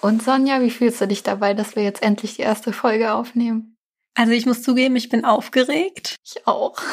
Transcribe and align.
Und 0.00 0.22
Sonja, 0.22 0.60
wie 0.60 0.70
fühlst 0.70 1.00
du 1.00 1.08
dich 1.08 1.22
dabei, 1.22 1.54
dass 1.54 1.74
wir 1.74 1.82
jetzt 1.82 2.02
endlich 2.02 2.36
die 2.36 2.42
erste 2.42 2.72
Folge 2.72 3.12
aufnehmen? 3.12 3.76
Also 4.14 4.32
ich 4.32 4.46
muss 4.46 4.62
zugeben, 4.62 4.96
ich 4.96 5.08
bin 5.08 5.24
aufgeregt. 5.24 6.16
Ich 6.24 6.46
auch. 6.46 6.78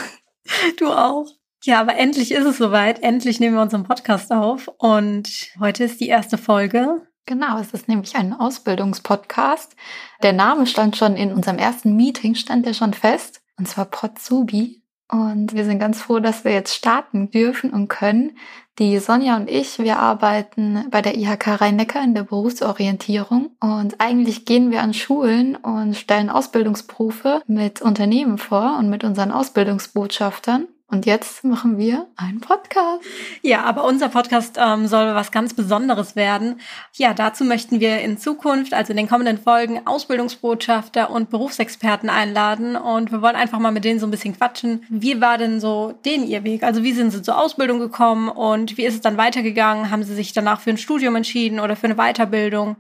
Du 0.77 0.91
auch. 0.91 1.25
Ja, 1.63 1.81
aber 1.81 1.95
endlich 1.95 2.31
ist 2.31 2.45
es 2.45 2.59
soweit. 2.59 3.01
Endlich 3.01 3.39
nehmen 3.39 3.55
wir 3.55 3.63
unseren 3.63 3.83
Podcast 3.83 4.31
auf. 4.31 4.67
Und 4.77 5.49
heute 5.59 5.85
ist 5.85 5.99
die 5.99 6.07
erste 6.07 6.37
Folge. 6.37 7.01
Genau, 7.25 7.57
es 7.57 7.71
ist 7.71 7.87
nämlich 7.87 8.15
ein 8.15 8.31
Ausbildungspodcast. 8.31 9.75
Der 10.21 10.33
Name 10.33 10.67
stand 10.67 10.95
schon 10.95 11.15
in 11.15 11.33
unserem 11.33 11.57
ersten 11.57 11.95
Meeting, 11.95 12.35
stand 12.35 12.67
der 12.67 12.75
schon 12.75 12.93
fest. 12.93 13.41
Und 13.57 13.67
zwar 13.67 13.85
Potsubi. 13.85 14.83
Und 15.11 15.53
wir 15.53 15.65
sind 15.65 15.79
ganz 15.79 15.99
froh, 15.99 16.19
dass 16.19 16.43
wir 16.43 16.51
jetzt 16.51 16.75
starten 16.75 17.31
dürfen 17.31 17.71
und 17.71 17.87
können. 17.87 18.37
Die 18.77 18.99
Sonja 18.99 19.37
und 19.37 19.49
ich, 19.49 19.79
wir 19.79 19.99
arbeiten 19.99 20.83
bei 20.91 21.01
der 21.01 21.15
IHK 21.15 21.61
Rhein-Neckar 21.61 22.03
in 22.03 22.13
der 22.13 22.23
Berufsorientierung 22.23 23.51
und 23.61 24.01
eigentlich 24.01 24.43
gehen 24.43 24.69
wir 24.69 24.81
an 24.81 24.93
Schulen 24.93 25.55
und 25.55 25.95
stellen 25.95 26.29
Ausbildungsberufe 26.29 27.41
mit 27.47 27.81
Unternehmen 27.81 28.37
vor 28.37 28.75
und 28.77 28.89
mit 28.89 29.05
unseren 29.05 29.31
Ausbildungsbotschaftern. 29.31 30.67
Und 30.87 31.07
jetzt 31.07 31.43
machen 31.43 31.79
wir 31.79 32.05
einen 32.15 32.41
Podcast. 32.41 33.03
Ja, 33.41 33.63
aber 33.63 33.85
unser 33.85 34.07
Podcast 34.07 34.57
ähm, 34.59 34.85
soll 34.85 35.15
was 35.15 35.31
ganz 35.31 35.55
Besonderes 35.55 36.15
werden. 36.15 36.59
Ja, 36.93 37.15
dazu 37.15 37.43
möchten 37.43 37.79
wir 37.79 38.01
in 38.01 38.19
Zukunft, 38.19 38.71
also 38.71 38.91
in 38.91 38.97
den 38.97 39.09
kommenden 39.09 39.39
Folgen, 39.39 39.87
Ausbildungsbotschafter 39.87 41.09
und 41.09 41.31
Berufsexperten 41.31 42.09
einladen. 42.09 42.75
Und 42.75 43.11
wir 43.11 43.23
wollen 43.23 43.35
einfach 43.35 43.57
mal 43.57 43.71
mit 43.71 43.83
denen 43.83 43.99
so 43.99 44.05
ein 44.05 44.11
bisschen 44.11 44.37
quatschen. 44.37 44.85
Wie 44.87 45.19
war 45.21 45.39
denn 45.39 45.59
so 45.59 45.95
denen 46.05 46.27
ihr 46.27 46.43
Weg? 46.43 46.61
Also 46.61 46.83
wie 46.83 46.93
sind 46.93 47.09
sie 47.09 47.23
zur 47.23 47.41
Ausbildung 47.41 47.79
gekommen 47.79 48.29
und 48.29 48.77
wie 48.77 48.85
ist 48.85 48.93
es 48.93 49.01
dann 49.01 49.17
weitergegangen? 49.17 49.89
Haben 49.89 50.03
sie 50.03 50.13
sich 50.13 50.33
danach 50.33 50.61
für 50.61 50.69
ein 50.69 50.77
Studium 50.77 51.15
entschieden 51.15 51.59
oder 51.59 51.75
für 51.75 51.87
eine 51.87 51.95
Weiterbildung? 51.95 52.75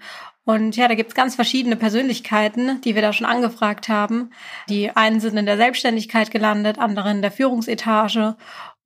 Und 0.45 0.77
ja, 0.77 0.87
da 0.87 0.93
gibt's 0.93 1.15
ganz 1.15 1.35
verschiedene 1.35 1.75
Persönlichkeiten, 1.75 2.79
die 2.81 2.93
wir 2.93 3.01
da 3.01 3.13
schon 3.13 3.25
angefragt 3.25 3.89
haben. 3.89 4.29
Die 4.69 4.95
einen 4.95 5.19
sind 5.19 5.37
in 5.37 5.47
der 5.47 5.57
Selbstständigkeit 5.57 6.29
gelandet, 6.29 6.77
andere 6.77 7.09
in 7.11 7.23
der 7.23 7.31
Führungsetage. 7.31 8.35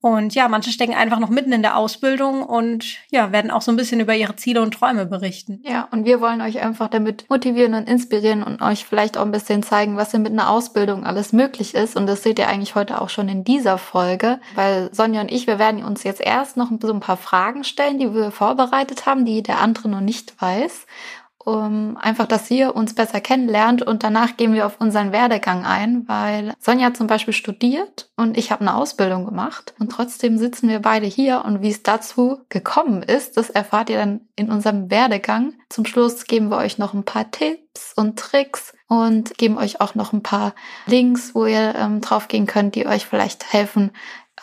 Und 0.02 0.34
ja, 0.34 0.48
manche 0.48 0.72
stecken 0.72 0.94
einfach 0.94 1.20
noch 1.20 1.30
mitten 1.30 1.52
in 1.52 1.62
der 1.62 1.76
Ausbildung 1.76 2.42
und 2.44 2.86
ja, 3.12 3.34
werden 3.34 3.52
auch 3.52 3.62
so 3.62 3.70
ein 3.70 3.76
bisschen 3.76 4.00
über 4.00 4.16
ihre 4.16 4.38
Ziele 4.38 4.62
und 4.62 4.74
Träume 4.74 5.06
berichten. 5.06 5.62
Ja, 5.66 5.90
und 5.92 6.06
wir 6.06 6.22
wollen 6.22 6.40
euch 6.40 6.62
einfach 6.62 6.88
damit 6.88 7.30
motivieren 7.30 7.74
und 7.74 7.90
inspirieren 7.90 8.42
und 8.42 8.62
euch 8.62 8.86
vielleicht 8.86 9.18
auch 9.18 9.26
ein 9.26 9.32
bisschen 9.32 9.62
zeigen, 9.62 9.98
was 9.98 10.12
denn 10.12 10.22
mit 10.22 10.32
einer 10.32 10.50
Ausbildung 10.50 11.06
alles 11.06 11.34
möglich 11.34 11.76
ist. 11.76 11.98
Und 11.98 12.08
das 12.08 12.24
seht 12.24 12.40
ihr 12.40 12.48
eigentlich 12.48 12.76
heute 12.76 13.02
auch 13.02 13.10
schon 13.10 13.28
in 13.28 13.44
dieser 13.44 13.78
Folge, 13.78 14.40
weil 14.56 14.90
Sonja 14.94 15.20
und 15.20 15.32
ich, 15.34 15.48
wir 15.48 15.60
werden 15.60 15.84
uns 15.84 16.04
jetzt 16.04 16.22
erst 16.22 16.56
noch 16.56 16.72
so 16.82 16.94
ein 16.94 17.02
paar 17.02 17.18
Fragen 17.18 17.66
stellen, 17.66 18.00
die 18.00 18.14
wir 18.14 18.32
vorbereitet 18.32 19.06
haben, 19.06 19.26
die 19.26 19.44
der 19.44 19.60
andere 19.60 19.90
noch 19.90 20.00
nicht 20.00 20.42
weiß 20.42 20.86
um 21.50 21.98
einfach, 21.98 22.28
dass 22.28 22.52
ihr 22.52 22.76
uns 22.76 22.94
besser 22.94 23.22
kennenlernt 23.22 23.82
und 23.82 24.04
danach 24.04 24.38
gehen 24.38 24.54
wir 24.54 24.68
auf 24.68 24.80
unseren 24.80 25.12
Werdegang 25.12 25.66
ein, 25.66 26.08
weil 26.08 26.54
Sonja 26.60 26.94
zum 26.94 27.08
Beispiel 27.08 27.34
studiert 27.34 28.12
und 28.16 28.38
ich 28.38 28.52
habe 28.52 28.62
eine 28.62 28.76
Ausbildung 28.76 29.26
gemacht 29.26 29.74
und 29.80 29.92
trotzdem 29.92 30.38
sitzen 30.38 30.70
wir 30.70 30.80
beide 30.80 31.08
hier 31.08 31.44
und 31.46 31.62
wie 31.64 31.72
es 31.72 31.82
dazu 31.82 32.42
gekommen 32.50 33.02
ist, 33.02 33.36
das 33.36 33.50
erfahrt 33.50 33.90
ihr 33.90 33.98
dann 33.98 34.22
in 34.36 34.52
unserem 34.52 34.92
Werdegang. 34.92 35.54
Zum 35.70 35.86
Schluss 35.86 36.26
geben 36.26 36.50
wir 36.50 36.58
euch 36.58 36.78
noch 36.78 36.94
ein 36.94 37.04
paar 37.04 37.32
Tipps 37.32 37.94
und 37.96 38.20
Tricks 38.20 38.74
und 38.88 39.38
geben 39.38 39.58
euch 39.58 39.82
auch 39.82 39.96
noch 39.96 40.14
ein 40.14 40.24
paar 40.24 40.54
Links, 40.86 41.34
wo 41.34 41.46
ihr 41.46 41.74
ähm, 41.76 42.02
draufgehen 42.02 42.46
könnt, 42.46 42.76
die 42.76 42.86
euch 42.86 43.06
vielleicht 43.06 43.52
helfen, 43.52 43.92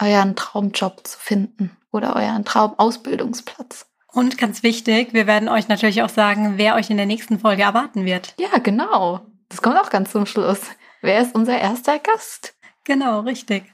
euren 0.01 0.35
Traumjob 0.35 1.07
zu 1.07 1.19
finden 1.19 1.77
oder 1.93 2.17
euren 2.17 2.45
Traumausbildungsplatz. 2.45 3.87
Und 4.17 4.39
ganz 4.39 4.63
wichtig, 4.63 5.13
wir 5.13 5.27
werden 5.27 5.51
euch 5.51 5.69
natürlich 5.69 6.03
auch 6.03 6.09
sagen, 6.09 6.55
wer 6.57 6.75
euch 6.75 6.89
in 6.89 6.97
der 6.97 7.05
nächsten 7.05 7.39
Folge 7.39 7.65
erwarten 7.65 8.07
wird. 8.07 8.33
Ja, 8.41 8.57
genau. 8.63 9.21
Das 9.51 9.61
kommt 9.61 9.77
auch 9.77 9.91
ganz 9.91 10.11
zum 10.11 10.25
Schluss. 10.25 10.61
Wer 11.03 11.21
ist 11.21 11.35
unser 11.35 11.59
erster 11.59 11.99
Gast? 11.99 12.55
Genau, 12.85 13.21
richtig. 13.21 13.65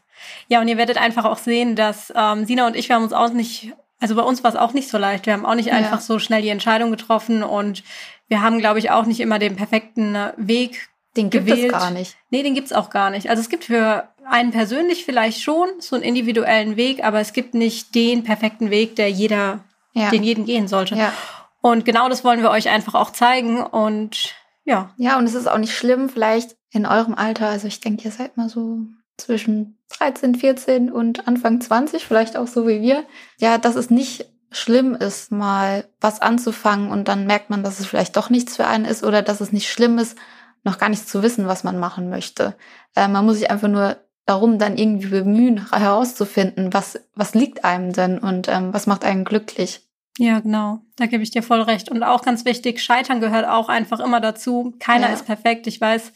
Ja, 0.48 0.60
und 0.60 0.66
ihr 0.66 0.78
werdet 0.78 1.00
einfach 1.00 1.26
auch 1.26 1.38
sehen, 1.38 1.76
dass 1.76 2.12
ähm, 2.16 2.44
Sina 2.44 2.66
und 2.66 2.74
ich, 2.74 2.88
wir 2.88 2.96
haben 2.96 3.04
uns 3.04 3.12
auch 3.12 3.32
nicht, 3.32 3.72
also 4.00 4.16
bei 4.16 4.22
uns 4.22 4.42
war 4.42 4.50
es 4.50 4.56
auch 4.56 4.72
nicht 4.72 4.88
so 4.88 4.98
leicht. 4.98 5.26
Wir 5.26 5.34
haben 5.34 5.46
auch 5.46 5.54
nicht 5.54 5.68
ja. 5.68 5.74
einfach 5.74 6.00
so 6.00 6.18
schnell 6.18 6.42
die 6.42 6.48
Entscheidung 6.48 6.90
getroffen 6.90 7.44
und 7.44 7.84
wir 8.26 8.42
haben, 8.42 8.58
glaube 8.58 8.80
ich, 8.80 8.90
auch 8.90 9.06
nicht 9.06 9.20
immer 9.20 9.38
den 9.38 9.54
perfekten 9.54 10.16
Weg 10.38 10.88
den 11.16 11.30
gibt 11.30 11.46
gewählt. 11.46 11.72
es 11.72 11.78
gar 11.78 11.92
nicht. 11.92 12.16
Nee, 12.30 12.42
den 12.42 12.54
gibt's 12.54 12.72
auch 12.72 12.90
gar 12.90 13.10
nicht. 13.10 13.30
Also 13.30 13.40
es 13.40 13.48
gibt 13.48 13.66
für 13.66 14.08
einen 14.24 14.50
persönlich 14.50 15.04
vielleicht 15.04 15.40
schon 15.40 15.68
so 15.78 15.94
einen 15.94 16.04
individuellen 16.04 16.76
Weg, 16.76 17.04
aber 17.04 17.20
es 17.20 17.32
gibt 17.32 17.54
nicht 17.54 17.94
den 17.94 18.24
perfekten 18.24 18.70
Weg, 18.70 18.96
der 18.96 19.08
jeder 19.08 19.62
ja. 19.92 20.10
den 20.10 20.22
jeden 20.22 20.44
gehen 20.44 20.68
sollte. 20.68 20.94
Ja. 20.94 21.12
Und 21.60 21.84
genau 21.84 22.08
das 22.08 22.24
wollen 22.24 22.42
wir 22.42 22.50
euch 22.50 22.68
einfach 22.68 22.94
auch 22.94 23.10
zeigen 23.10 23.62
und 23.62 24.34
ja. 24.64 24.90
Ja, 24.96 25.18
und 25.18 25.24
es 25.24 25.34
ist 25.34 25.48
auch 25.48 25.58
nicht 25.58 25.74
schlimm, 25.74 26.08
vielleicht 26.08 26.56
in 26.70 26.86
eurem 26.86 27.14
Alter, 27.14 27.48
also 27.48 27.66
ich 27.66 27.80
denke, 27.80 28.04
ihr 28.04 28.12
seid 28.12 28.36
mal 28.36 28.48
so 28.48 28.78
zwischen 29.16 29.78
13, 29.90 30.34
14 30.34 30.90
und 30.90 31.28
Anfang 31.28 31.60
20, 31.60 32.04
vielleicht 32.04 32.36
auch 32.36 32.46
so 32.46 32.66
wie 32.66 32.80
wir, 32.80 33.04
ja, 33.38 33.58
dass 33.58 33.76
es 33.76 33.90
nicht 33.90 34.26
schlimm 34.50 34.94
ist, 34.94 35.32
mal 35.32 35.88
was 36.00 36.20
anzufangen 36.20 36.90
und 36.90 37.08
dann 37.08 37.26
merkt 37.26 37.50
man, 37.50 37.62
dass 37.62 37.80
es 37.80 37.86
vielleicht 37.86 38.16
doch 38.16 38.30
nichts 38.30 38.56
für 38.56 38.66
einen 38.66 38.84
ist 38.84 39.02
oder 39.04 39.22
dass 39.22 39.40
es 39.40 39.52
nicht 39.52 39.70
schlimm 39.70 39.98
ist, 39.98 40.16
noch 40.64 40.78
gar 40.78 40.88
nicht 40.88 41.08
zu 41.08 41.22
wissen, 41.22 41.46
was 41.46 41.64
man 41.64 41.78
machen 41.78 42.10
möchte. 42.10 42.54
Äh, 42.94 43.08
man 43.08 43.24
muss 43.24 43.36
sich 43.36 43.50
einfach 43.50 43.68
nur 43.68 43.96
darum 44.26 44.58
dann 44.58 44.76
irgendwie 44.76 45.08
bemühen, 45.08 45.70
herauszufinden, 45.70 46.72
was, 46.72 47.00
was 47.14 47.34
liegt 47.34 47.64
einem 47.64 47.92
denn 47.92 48.18
und 48.18 48.48
ähm, 48.48 48.72
was 48.72 48.86
macht 48.86 49.04
einen 49.04 49.24
glücklich. 49.24 49.80
Ja, 50.18 50.40
genau. 50.40 50.80
Da 50.96 51.06
gebe 51.06 51.22
ich 51.22 51.30
dir 51.30 51.42
voll 51.42 51.62
recht. 51.62 51.88
Und 51.88 52.02
auch 52.02 52.22
ganz 52.22 52.44
wichtig, 52.44 52.82
Scheitern 52.82 53.20
gehört 53.20 53.46
auch 53.46 53.68
einfach 53.68 53.98
immer 54.00 54.20
dazu. 54.20 54.74
Keiner 54.78 55.08
ja. 55.08 55.14
ist 55.14 55.24
perfekt. 55.24 55.66
Ich 55.66 55.80
weiß, 55.80 56.12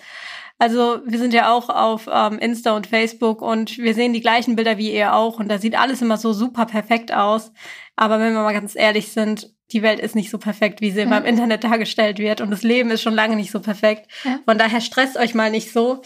also 0.59 1.01
wir 1.05 1.19
sind 1.19 1.33
ja 1.33 1.53
auch 1.53 1.69
auf 1.69 2.09
ähm, 2.11 2.39
Insta 2.39 2.77
und 2.77 2.87
Facebook 2.87 3.43
und 3.43 3.79
wir 3.79 3.95
sehen 3.95 4.13
die 4.13 4.21
gleichen 4.21 4.55
Bilder 4.55 4.77
wie 4.77 4.95
ihr 4.95 5.15
auch. 5.15 5.39
Und 5.39 5.49
da 5.49 5.59
sieht 5.59 5.79
alles 5.79 6.03
immer 6.03 6.19
so 6.19 6.33
super 6.33 6.67
perfekt 6.67 7.13
aus. 7.13 7.53
Aber 7.97 8.21
wenn 8.21 8.35
wir 8.35 8.43
mal 8.43 8.53
ganz 8.53 8.77
ehrlich 8.77 9.13
sind, 9.13 9.51
die 9.73 9.83
Welt 9.83 9.99
ist 9.99 10.15
nicht 10.15 10.31
so 10.31 10.39
perfekt, 10.39 10.81
wie 10.81 10.91
sie 10.91 10.99
ja. 10.99 11.05
immer 11.05 11.19
im 11.19 11.25
Internet 11.25 11.65
dargestellt 11.65 12.19
wird. 12.19 12.41
Und 12.41 12.51
das 12.51 12.63
Leben 12.63 12.91
ist 12.91 13.03
schon 13.03 13.15
lange 13.15 13.37
nicht 13.37 13.51
so 13.51 13.61
perfekt. 13.61 14.11
Ja. 14.25 14.39
Von 14.45 14.59
daher 14.59 14.81
stresst 14.81 15.17
euch 15.17 15.35
mal 15.35 15.51
nicht 15.51 15.73
so 15.73 16.03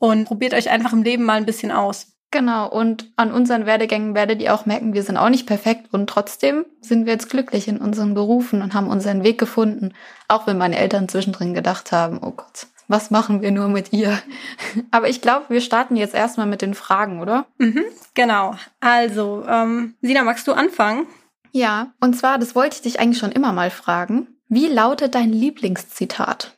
und 0.00 0.24
probiert 0.24 0.54
euch 0.54 0.70
einfach 0.70 0.92
im 0.92 1.04
Leben 1.04 1.24
mal 1.24 1.34
ein 1.34 1.46
bisschen 1.46 1.70
aus. 1.70 2.08
Genau, 2.32 2.68
und 2.68 3.10
an 3.16 3.32
unseren 3.32 3.66
Werdegängen 3.66 4.14
werdet 4.14 4.40
ihr 4.40 4.54
auch 4.54 4.64
merken, 4.64 4.94
wir 4.94 5.02
sind 5.02 5.16
auch 5.16 5.28
nicht 5.28 5.46
perfekt 5.46 5.88
und 5.92 6.08
trotzdem 6.08 6.64
sind 6.80 7.04
wir 7.04 7.12
jetzt 7.12 7.28
glücklich 7.28 7.66
in 7.66 7.78
unseren 7.78 8.14
Berufen 8.14 8.62
und 8.62 8.72
haben 8.72 8.88
unseren 8.88 9.24
Weg 9.24 9.38
gefunden, 9.38 9.94
auch 10.28 10.46
wenn 10.46 10.56
meine 10.56 10.78
Eltern 10.78 11.08
zwischendrin 11.08 11.54
gedacht 11.54 11.90
haben, 11.90 12.20
oh 12.22 12.30
Gott, 12.30 12.68
was 12.86 13.10
machen 13.10 13.42
wir 13.42 13.50
nur 13.50 13.68
mit 13.68 13.92
ihr? 13.92 14.16
Aber 14.92 15.08
ich 15.08 15.20
glaube, 15.20 15.46
wir 15.48 15.60
starten 15.60 15.96
jetzt 15.96 16.14
erstmal 16.14 16.46
mit 16.46 16.62
den 16.62 16.74
Fragen, 16.74 17.20
oder? 17.20 17.46
Mhm, 17.58 17.84
genau. 18.14 18.54
Also, 18.78 19.44
ähm, 19.48 19.94
Sina, 20.00 20.22
magst 20.22 20.46
du 20.46 20.52
anfangen? 20.52 21.06
Ja, 21.50 21.92
und 22.00 22.16
zwar, 22.16 22.38
das 22.38 22.54
wollte 22.54 22.76
ich 22.76 22.82
dich 22.82 23.00
eigentlich 23.00 23.18
schon 23.18 23.32
immer 23.32 23.52
mal 23.52 23.70
fragen. 23.70 24.28
Wie 24.48 24.68
lautet 24.68 25.16
dein 25.16 25.32
Lieblingszitat? 25.32 26.56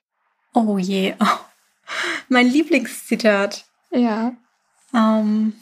Oh 0.52 0.76
je. 0.76 1.14
Oh. 1.18 1.26
Mein 2.28 2.48
Lieblingszitat. 2.48 3.64
Ja. 3.90 4.34
Ähm, 4.94 5.54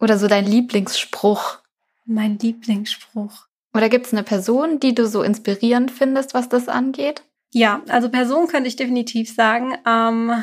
Oder 0.00 0.18
so 0.18 0.28
dein 0.28 0.46
Lieblingsspruch. 0.46 1.58
Mein 2.04 2.38
Lieblingsspruch. 2.38 3.46
Oder 3.74 3.88
gibt 3.88 4.06
es 4.06 4.12
eine 4.12 4.22
Person, 4.22 4.80
die 4.80 4.94
du 4.94 5.06
so 5.06 5.22
inspirierend 5.22 5.90
findest, 5.90 6.34
was 6.34 6.48
das 6.48 6.68
angeht? 6.68 7.22
Ja, 7.52 7.82
also 7.88 8.08
Person 8.08 8.48
könnte 8.48 8.68
ich 8.68 8.76
definitiv 8.76 9.34
sagen. 9.34 9.76
Ähm, 9.86 10.42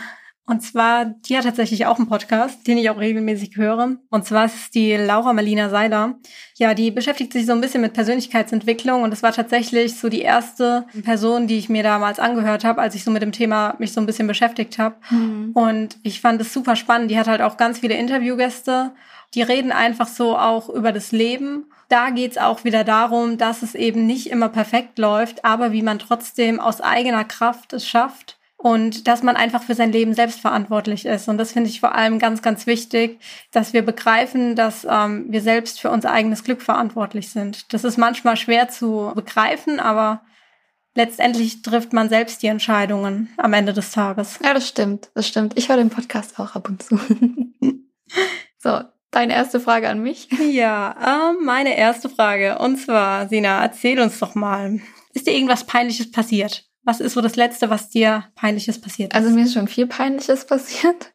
und 0.50 0.62
zwar, 0.62 1.06
die 1.06 1.38
hat 1.38 1.44
tatsächlich 1.44 1.86
auch 1.86 2.00
einen 2.00 2.10
Podcast, 2.10 2.66
den 2.66 2.80
ich 2.80 2.90
auch 2.90 2.98
regelmäßig 2.98 3.56
höre. 3.56 3.98
Und 4.10 4.26
zwar 4.26 4.46
ist 4.46 4.56
es 4.56 4.72
die 4.72 4.96
Laura 4.96 5.32
Marlina 5.32 5.70
Seiler. 5.70 6.16
Ja, 6.56 6.74
die 6.74 6.90
beschäftigt 6.90 7.34
sich 7.34 7.46
so 7.46 7.52
ein 7.52 7.62
bisschen 7.62 7.82
mit 7.82 7.94
Persönlichkeitsentwicklung 7.94 9.04
und 9.04 9.14
es 9.14 9.22
war 9.22 9.32
tatsächlich 9.32 10.00
so 10.00 10.10
die 10.10 10.22
erste 10.22 10.88
Person, 11.04 11.46
die 11.46 11.60
ich 11.60 11.70
mir 11.70 11.84
damals 11.84 12.18
angehört 12.18 12.64
habe, 12.64 12.82
als 12.82 12.96
ich 12.96 13.04
so 13.04 13.12
mit 13.12 13.22
dem 13.22 13.32
Thema 13.32 13.76
mich 13.78 13.94
so 13.94 14.02
ein 14.02 14.08
bisschen 14.08 14.26
beschäftigt 14.26 14.80
habe. 14.80 14.96
Mhm. 15.12 15.52
Und 15.54 15.98
ich 16.02 16.20
fand 16.20 16.42
es 16.42 16.52
super 16.52 16.76
spannend. 16.76 17.12
Die 17.12 17.20
hat 17.20 17.28
halt 17.28 17.44
auch 17.44 17.56
ganz 17.56 17.78
viele 17.78 17.94
Interviewgäste. 17.94 18.92
Die 19.36 19.44
reden 19.44 19.72
einfach 19.72 20.08
so 20.08 20.36
auch 20.36 20.68
über 20.68 20.92
das 20.92 21.12
Leben. 21.12 21.66
Da 21.90 22.10
geht's 22.10 22.40
auch 22.40 22.64
wieder 22.64 22.84
darum, 22.84 23.38
dass 23.38 23.62
es 23.62 23.76
eben 23.76 24.08
nicht 24.08 24.32
immer 24.32 24.50
perfekt 24.50 24.98
läuft, 24.98 25.46
aber 25.46 25.72
wie 25.74 25.84
man 25.84 26.00
trotzdem 26.00 26.60
aus 26.60 26.82
eigener 26.82 27.24
Kraft 27.24 27.74
es 27.74 27.88
schafft, 27.88 28.39
und 28.62 29.08
dass 29.08 29.24
man 29.24 29.38
einfach 29.38 29.64
für 29.64 29.74
sein 29.74 29.94
Leben 29.94 30.14
selbst 30.14 30.42
verantwortlich 30.42 31.06
ist. 31.06 31.30
Und 31.30 31.38
das 31.38 31.54
finde 31.54 31.70
ich 31.70 31.80
vor 31.80 31.96
allem 31.96 32.20
ganz, 32.20 32.42
ganz 32.42 32.68
wichtig, 32.68 33.18
dass 33.52 33.72
wir 33.72 33.84
begreifen, 33.84 34.58
dass 34.58 34.86
ähm, 34.90 35.28
wir 35.30 35.42
selbst 35.42 35.80
für 35.80 35.90
unser 35.90 36.12
eigenes 36.12 36.44
Glück 36.44 36.62
verantwortlich 36.62 37.30
sind. 37.30 37.72
Das 37.74 37.86
ist 37.86 37.98
manchmal 37.98 38.36
schwer 38.36 38.68
zu 38.68 39.14
begreifen, 39.16 39.80
aber 39.80 40.24
letztendlich 40.94 41.62
trifft 41.62 41.94
man 41.94 42.10
selbst 42.10 42.44
die 42.44 42.48
Entscheidungen 42.48 43.30
am 43.38 43.54
Ende 43.54 43.72
des 43.72 43.92
Tages. 43.92 44.40
Ja, 44.44 44.54
das 44.54 44.68
stimmt, 44.68 45.10
das 45.14 45.26
stimmt. 45.26 45.58
Ich 45.58 45.70
höre 45.70 45.78
den 45.78 45.90
Podcast 45.90 46.38
auch 46.38 46.54
ab 46.54 46.68
und 46.68 46.84
zu. 46.84 47.00
so, 48.58 48.82
deine 49.10 49.36
erste 49.36 49.62
Frage 49.62 49.88
an 49.88 50.04
mich. 50.04 50.28
Ja, 50.52 51.32
äh, 51.32 51.42
meine 51.42 51.78
erste 51.78 52.10
Frage. 52.10 52.60
Und 52.60 52.76
zwar, 52.76 53.30
Sina, 53.30 53.64
erzähl 53.64 54.02
uns 54.02 54.20
doch 54.20 54.36
mal. 54.36 54.82
Ist 55.14 55.28
dir 55.28 55.34
irgendwas 55.34 55.64
Peinliches 55.64 56.12
passiert? 56.12 56.69
Was 56.84 57.00
ist 57.00 57.14
so 57.14 57.22
das 57.22 57.36
Letzte, 57.36 57.70
was 57.70 57.90
dir 57.90 58.26
peinliches 58.36 58.80
passiert 58.80 59.14
ist? 59.14 59.16
Also 59.18 59.36
mir 59.36 59.44
ist 59.44 59.54
schon 59.54 59.68
viel 59.68 59.88
peinliches 59.88 60.46
passiert, 60.46 61.14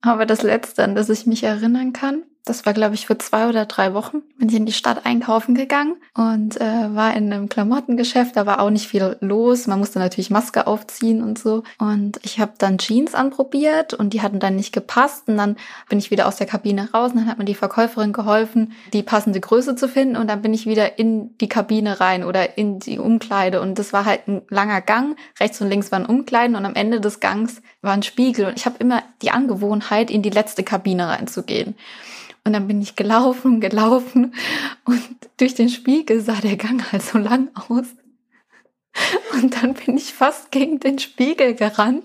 aber 0.00 0.26
das 0.26 0.42
Letzte, 0.42 0.84
an 0.84 0.94
das 0.94 1.08
ich 1.08 1.26
mich 1.26 1.42
erinnern 1.42 1.92
kann, 1.92 2.24
das 2.46 2.64
war, 2.64 2.72
glaube 2.72 2.94
ich, 2.94 3.06
für 3.06 3.18
zwei 3.18 3.48
oder 3.48 3.66
drei 3.66 3.92
Wochen, 3.92 4.22
bin 4.38 4.48
ich 4.48 4.54
in 4.54 4.66
die 4.66 4.72
Stadt 4.72 5.04
einkaufen 5.04 5.56
gegangen 5.56 5.96
und 6.14 6.58
äh, 6.60 6.94
war 6.94 7.12
in 7.16 7.32
einem 7.32 7.48
Klamottengeschäft. 7.48 8.36
Da 8.36 8.46
war 8.46 8.60
auch 8.60 8.70
nicht 8.70 8.86
viel 8.86 9.16
los. 9.20 9.66
Man 9.66 9.80
musste 9.80 9.98
natürlich 9.98 10.30
Maske 10.30 10.68
aufziehen 10.68 11.24
und 11.24 11.40
so. 11.40 11.64
Und 11.78 12.20
ich 12.22 12.38
habe 12.38 12.52
dann 12.56 12.78
Jeans 12.78 13.16
anprobiert 13.16 13.94
und 13.94 14.14
die 14.14 14.22
hatten 14.22 14.38
dann 14.38 14.54
nicht 14.54 14.72
gepasst. 14.72 15.24
Und 15.26 15.38
dann 15.38 15.56
bin 15.88 15.98
ich 15.98 16.12
wieder 16.12 16.28
aus 16.28 16.36
der 16.36 16.46
Kabine 16.46 16.88
raus 16.94 17.10
und 17.10 17.18
dann 17.18 17.26
hat 17.26 17.38
mir 17.38 17.44
die 17.44 17.56
Verkäuferin 17.56 18.12
geholfen, 18.12 18.72
die 18.92 19.02
passende 19.02 19.40
Größe 19.40 19.74
zu 19.74 19.88
finden. 19.88 20.14
Und 20.14 20.28
dann 20.28 20.40
bin 20.40 20.54
ich 20.54 20.66
wieder 20.66 21.00
in 21.00 21.36
die 21.38 21.48
Kabine 21.48 21.98
rein 21.98 22.22
oder 22.22 22.56
in 22.56 22.78
die 22.78 23.00
Umkleide. 23.00 23.60
Und 23.60 23.76
das 23.80 23.92
war 23.92 24.04
halt 24.04 24.28
ein 24.28 24.42
langer 24.50 24.82
Gang. 24.82 25.16
Rechts 25.40 25.60
und 25.60 25.68
links 25.68 25.90
waren 25.90 26.06
Umkleiden 26.06 26.54
und 26.54 26.64
am 26.64 26.76
Ende 26.76 27.00
des 27.00 27.18
Gangs 27.18 27.60
war 27.82 27.92
ein 27.92 28.04
Spiegel. 28.04 28.46
Und 28.46 28.56
ich 28.56 28.66
habe 28.66 28.76
immer 28.78 29.02
die 29.20 29.32
Angewohnheit, 29.32 30.12
in 30.12 30.22
die 30.22 30.30
letzte 30.30 30.62
Kabine 30.62 31.08
reinzugehen. 31.08 31.74
Und 32.46 32.52
dann 32.52 32.68
bin 32.68 32.80
ich 32.80 32.94
gelaufen, 32.94 33.60
gelaufen 33.60 34.32
und 34.84 35.02
durch 35.36 35.56
den 35.56 35.68
Spiegel 35.68 36.20
sah 36.20 36.40
der 36.40 36.56
Gang 36.56 36.92
halt 36.92 37.02
so 37.02 37.18
lang 37.18 37.50
aus. 37.68 37.86
Und 39.32 39.60
dann 39.60 39.74
bin 39.74 39.96
ich 39.96 40.14
fast 40.14 40.52
gegen 40.52 40.78
den 40.78 41.00
Spiegel 41.00 41.56
gerannt, 41.56 42.04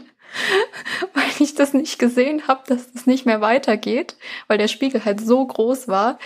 weil 1.14 1.30
ich 1.38 1.54
das 1.54 1.76
nicht 1.76 2.00
gesehen 2.00 2.48
habe, 2.48 2.64
dass 2.66 2.92
das 2.92 3.06
nicht 3.06 3.28
mehr 3.28 3.40
weitergeht, 3.40 4.16
weil 4.48 4.58
der 4.58 4.68
Spiegel 4.68 5.06
halt 5.06 5.22
so 5.22 5.46
groß 5.46 5.88
war. 5.88 6.18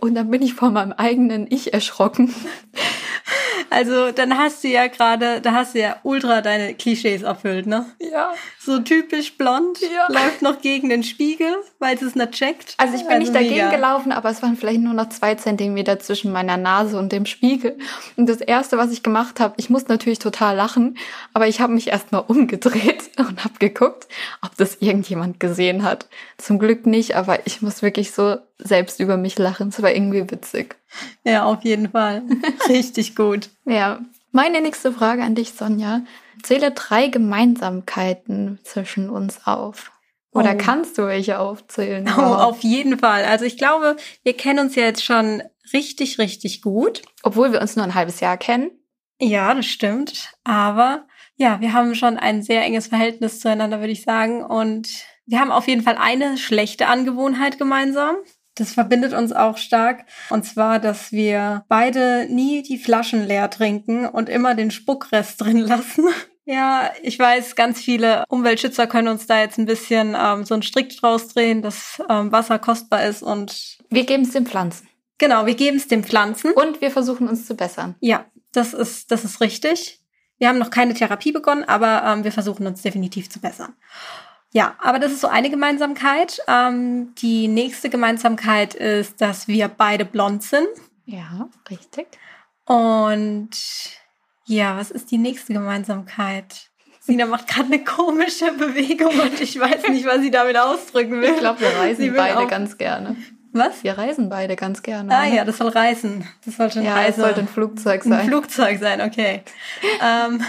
Und 0.00 0.16
dann 0.16 0.32
bin 0.32 0.42
ich 0.42 0.54
vor 0.54 0.70
meinem 0.70 0.92
eigenen 0.92 1.46
Ich 1.48 1.72
erschrocken. 1.72 2.34
Also 3.70 4.10
dann 4.10 4.36
hast 4.36 4.64
du 4.64 4.68
ja 4.68 4.88
gerade, 4.88 5.40
da 5.40 5.52
hast 5.52 5.76
du 5.76 5.78
ja 5.78 6.00
ultra 6.02 6.40
deine 6.40 6.74
Klischees 6.74 7.22
erfüllt, 7.22 7.68
ne? 7.68 7.86
Ja. 8.00 8.32
So 8.62 8.78
typisch 8.78 9.38
blond, 9.38 9.78
ja. 9.80 10.06
läuft 10.12 10.42
noch 10.42 10.60
gegen 10.60 10.90
den 10.90 11.02
Spiegel, 11.02 11.48
weil 11.78 11.96
es 11.96 12.02
es 12.02 12.14
nicht 12.14 12.32
checkt. 12.32 12.74
Also 12.76 12.94
ich 12.94 13.04
bin 13.04 13.12
also 13.12 13.22
nicht 13.22 13.34
dagegen 13.34 13.54
mega. 13.54 13.70
gelaufen, 13.70 14.12
aber 14.12 14.28
es 14.28 14.42
waren 14.42 14.54
vielleicht 14.54 14.80
nur 14.80 14.92
noch 14.92 15.08
zwei 15.08 15.34
Zentimeter 15.34 15.98
zwischen 15.98 16.30
meiner 16.30 16.58
Nase 16.58 16.98
und 16.98 17.10
dem 17.10 17.24
Spiegel. 17.24 17.78
Und 18.16 18.28
das 18.28 18.42
Erste, 18.42 18.76
was 18.76 18.92
ich 18.92 19.02
gemacht 19.02 19.40
habe, 19.40 19.54
ich 19.56 19.70
musste 19.70 19.90
natürlich 19.90 20.18
total 20.18 20.56
lachen, 20.56 20.98
aber 21.32 21.48
ich 21.48 21.62
habe 21.62 21.72
mich 21.72 21.88
erstmal 21.88 22.22
umgedreht 22.26 23.10
und 23.18 23.42
habe 23.42 23.54
geguckt, 23.58 24.08
ob 24.42 24.54
das 24.58 24.76
irgendjemand 24.80 25.40
gesehen 25.40 25.82
hat. 25.82 26.06
Zum 26.36 26.58
Glück 26.58 26.84
nicht, 26.84 27.16
aber 27.16 27.46
ich 27.46 27.62
muss 27.62 27.80
wirklich 27.80 28.12
so 28.12 28.36
selbst 28.58 29.00
über 29.00 29.16
mich 29.16 29.38
lachen. 29.38 29.68
Es 29.68 29.80
war 29.80 29.90
irgendwie 29.90 30.30
witzig. 30.30 30.76
Ja, 31.24 31.44
auf 31.46 31.62
jeden 31.62 31.92
Fall. 31.92 32.24
Richtig 32.68 33.16
gut. 33.16 33.48
Ja. 33.64 34.00
Meine 34.32 34.60
nächste 34.60 34.92
Frage 34.92 35.22
an 35.22 35.34
dich, 35.34 35.54
Sonja. 35.54 36.02
Zähle 36.42 36.72
drei 36.72 37.08
Gemeinsamkeiten 37.08 38.58
zwischen 38.64 39.10
uns 39.10 39.46
auf. 39.46 39.92
Oder 40.32 40.54
oh. 40.54 40.58
kannst 40.58 40.96
du 40.96 41.06
welche 41.06 41.38
aufzählen? 41.38 42.08
Oh, 42.16 42.20
auf 42.20 42.60
jeden 42.60 42.98
Fall. 42.98 43.24
Also 43.24 43.44
ich 43.44 43.56
glaube, 43.56 43.96
wir 44.22 44.36
kennen 44.36 44.60
uns 44.60 44.74
ja 44.74 44.84
jetzt 44.84 45.04
schon 45.04 45.42
richtig, 45.72 46.18
richtig 46.18 46.62
gut. 46.62 47.02
Obwohl 47.22 47.52
wir 47.52 47.60
uns 47.60 47.76
nur 47.76 47.84
ein 47.84 47.94
halbes 47.94 48.20
Jahr 48.20 48.36
kennen. 48.36 48.70
Ja, 49.20 49.54
das 49.54 49.66
stimmt. 49.66 50.32
Aber 50.44 51.06
ja, 51.36 51.60
wir 51.60 51.72
haben 51.72 51.94
schon 51.94 52.16
ein 52.16 52.42
sehr 52.42 52.62
enges 52.62 52.88
Verhältnis 52.88 53.40
zueinander, 53.40 53.80
würde 53.80 53.92
ich 53.92 54.02
sagen. 54.02 54.44
Und 54.44 54.88
wir 55.26 55.40
haben 55.40 55.50
auf 55.50 55.68
jeden 55.68 55.82
Fall 55.82 55.96
eine 55.98 56.38
schlechte 56.38 56.86
Angewohnheit 56.86 57.58
gemeinsam. 57.58 58.16
Das 58.56 58.72
verbindet 58.72 59.12
uns 59.14 59.32
auch 59.32 59.56
stark. 59.56 60.04
Und 60.28 60.44
zwar, 60.44 60.78
dass 60.78 61.12
wir 61.12 61.64
beide 61.68 62.26
nie 62.28 62.62
die 62.62 62.78
Flaschen 62.78 63.26
leer 63.26 63.48
trinken 63.48 64.06
und 64.06 64.28
immer 64.28 64.54
den 64.54 64.70
Spuckrest 64.70 65.40
drin 65.40 65.58
lassen. 65.58 66.08
Ja, 66.50 66.90
ich 67.00 67.16
weiß, 67.16 67.54
ganz 67.54 67.80
viele 67.80 68.24
Umweltschützer 68.28 68.88
können 68.88 69.06
uns 69.06 69.28
da 69.28 69.38
jetzt 69.38 69.56
ein 69.56 69.66
bisschen 69.66 70.16
ähm, 70.18 70.44
so 70.44 70.54
einen 70.54 70.64
Strick 70.64 70.96
draus 70.96 71.28
drehen, 71.28 71.62
dass 71.62 72.02
ähm, 72.08 72.32
Wasser 72.32 72.58
kostbar 72.58 73.04
ist 73.04 73.22
und. 73.22 73.78
Wir 73.88 74.04
geben 74.04 74.24
es 74.24 74.32
den 74.32 74.46
Pflanzen. 74.46 74.88
Genau, 75.18 75.46
wir 75.46 75.54
geben 75.54 75.76
es 75.76 75.86
den 75.86 76.02
Pflanzen. 76.02 76.50
Und 76.50 76.80
wir 76.80 76.90
versuchen 76.90 77.28
uns 77.28 77.46
zu 77.46 77.54
bessern. 77.54 77.94
Ja, 78.00 78.24
das 78.50 78.74
ist, 78.74 79.12
das 79.12 79.24
ist 79.24 79.40
richtig. 79.40 80.00
Wir 80.38 80.48
haben 80.48 80.58
noch 80.58 80.70
keine 80.70 80.92
Therapie 80.94 81.30
begonnen, 81.30 81.62
aber 81.62 82.02
ähm, 82.04 82.24
wir 82.24 82.32
versuchen 82.32 82.66
uns 82.66 82.82
definitiv 82.82 83.30
zu 83.30 83.40
bessern. 83.40 83.76
Ja, 84.52 84.74
aber 84.80 84.98
das 84.98 85.12
ist 85.12 85.20
so 85.20 85.28
eine 85.28 85.50
Gemeinsamkeit. 85.50 86.40
Ähm, 86.48 87.14
die 87.18 87.46
nächste 87.46 87.90
Gemeinsamkeit 87.90 88.74
ist, 88.74 89.20
dass 89.20 89.46
wir 89.46 89.68
beide 89.68 90.04
blond 90.04 90.42
sind. 90.42 90.66
Ja, 91.04 91.48
richtig. 91.70 92.08
Und 92.64 93.50
ja, 94.50 94.76
was 94.76 94.90
ist 94.90 95.10
die 95.10 95.18
nächste 95.18 95.52
Gemeinsamkeit? 95.52 96.70
Sina 97.00 97.24
macht 97.26 97.46
gerade 97.46 97.66
eine 97.66 97.84
komische 97.84 98.52
Bewegung 98.52 99.18
und 99.18 99.40
ich 99.40 99.58
weiß 99.58 99.88
nicht, 99.88 100.04
was 100.06 100.20
sie 100.20 100.30
damit 100.30 100.56
ausdrücken 100.58 101.20
will. 101.20 101.30
Ich 101.30 101.38
glaube, 101.38 101.60
wir 101.60 101.68
reisen 101.68 102.12
beide 102.14 102.46
ganz 102.48 102.76
gerne. 102.76 103.16
Was? 103.52 103.82
Wir 103.84 103.96
reisen 103.96 104.28
beide 104.28 104.56
ganz 104.56 104.82
gerne. 104.82 105.14
Ah 105.14 105.26
ja, 105.26 105.44
das 105.44 105.58
soll 105.58 105.68
reisen. 105.68 106.26
Das 106.44 106.56
sollte 106.56 106.80
ein 106.80 106.84
ja, 106.84 106.94
Reise. 106.94 107.10
es 107.10 107.16
sollte 107.16 107.40
ein 107.40 107.48
Flugzeug 107.48 108.02
sein. 108.02 108.12
Ein 108.12 108.28
Flugzeug 108.28 108.78
sein, 108.80 109.00
okay. 109.00 109.42
ähm, 110.04 110.42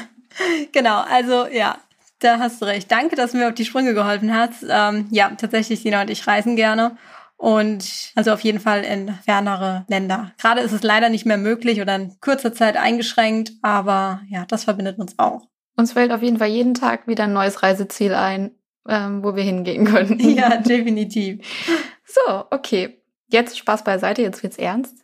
genau, 0.71 1.01
also 1.01 1.47
ja, 1.47 1.77
da 2.19 2.39
hast 2.39 2.61
du 2.61 2.65
recht. 2.65 2.91
Danke, 2.91 3.15
dass 3.15 3.31
du 3.31 3.37
mir 3.37 3.47
auf 3.47 3.53
die 3.53 3.65
Sprünge 3.65 3.93
geholfen 3.93 4.35
hast. 4.35 4.65
Ähm, 4.67 5.07
ja, 5.11 5.29
tatsächlich, 5.37 5.81
Sina 5.81 6.01
und 6.01 6.09
ich 6.09 6.25
reisen 6.25 6.55
gerne. 6.55 6.97
Und 7.41 8.11
also 8.13 8.33
auf 8.33 8.41
jeden 8.41 8.59
Fall 8.59 8.83
in 8.83 9.15
fernere 9.25 9.83
Länder. 9.87 10.31
Gerade 10.37 10.61
ist 10.61 10.73
es 10.73 10.83
leider 10.83 11.09
nicht 11.09 11.25
mehr 11.25 11.37
möglich 11.37 11.81
oder 11.81 11.95
in 11.95 12.19
kurzer 12.21 12.53
Zeit 12.53 12.77
eingeschränkt, 12.77 13.53
aber 13.63 14.21
ja, 14.29 14.45
das 14.45 14.65
verbindet 14.65 14.99
uns 14.99 15.17
auch. 15.17 15.47
Uns 15.75 15.93
fällt 15.93 16.11
auf 16.11 16.21
jeden 16.21 16.37
Fall 16.37 16.49
jeden 16.49 16.75
Tag 16.75 17.07
wieder 17.07 17.23
ein 17.23 17.33
neues 17.33 17.63
Reiseziel 17.63 18.13
ein, 18.13 18.51
ähm, 18.87 19.23
wo 19.23 19.35
wir 19.35 19.41
hingehen 19.41 19.85
können. 19.85 20.19
Ja, 20.35 20.57
definitiv. 20.57 21.43
so, 22.05 22.45
okay. 22.51 23.01
Jetzt 23.27 23.57
Spaß 23.57 23.83
beiseite, 23.85 24.21
jetzt 24.21 24.43
wird's 24.43 24.59
ernst. 24.59 24.97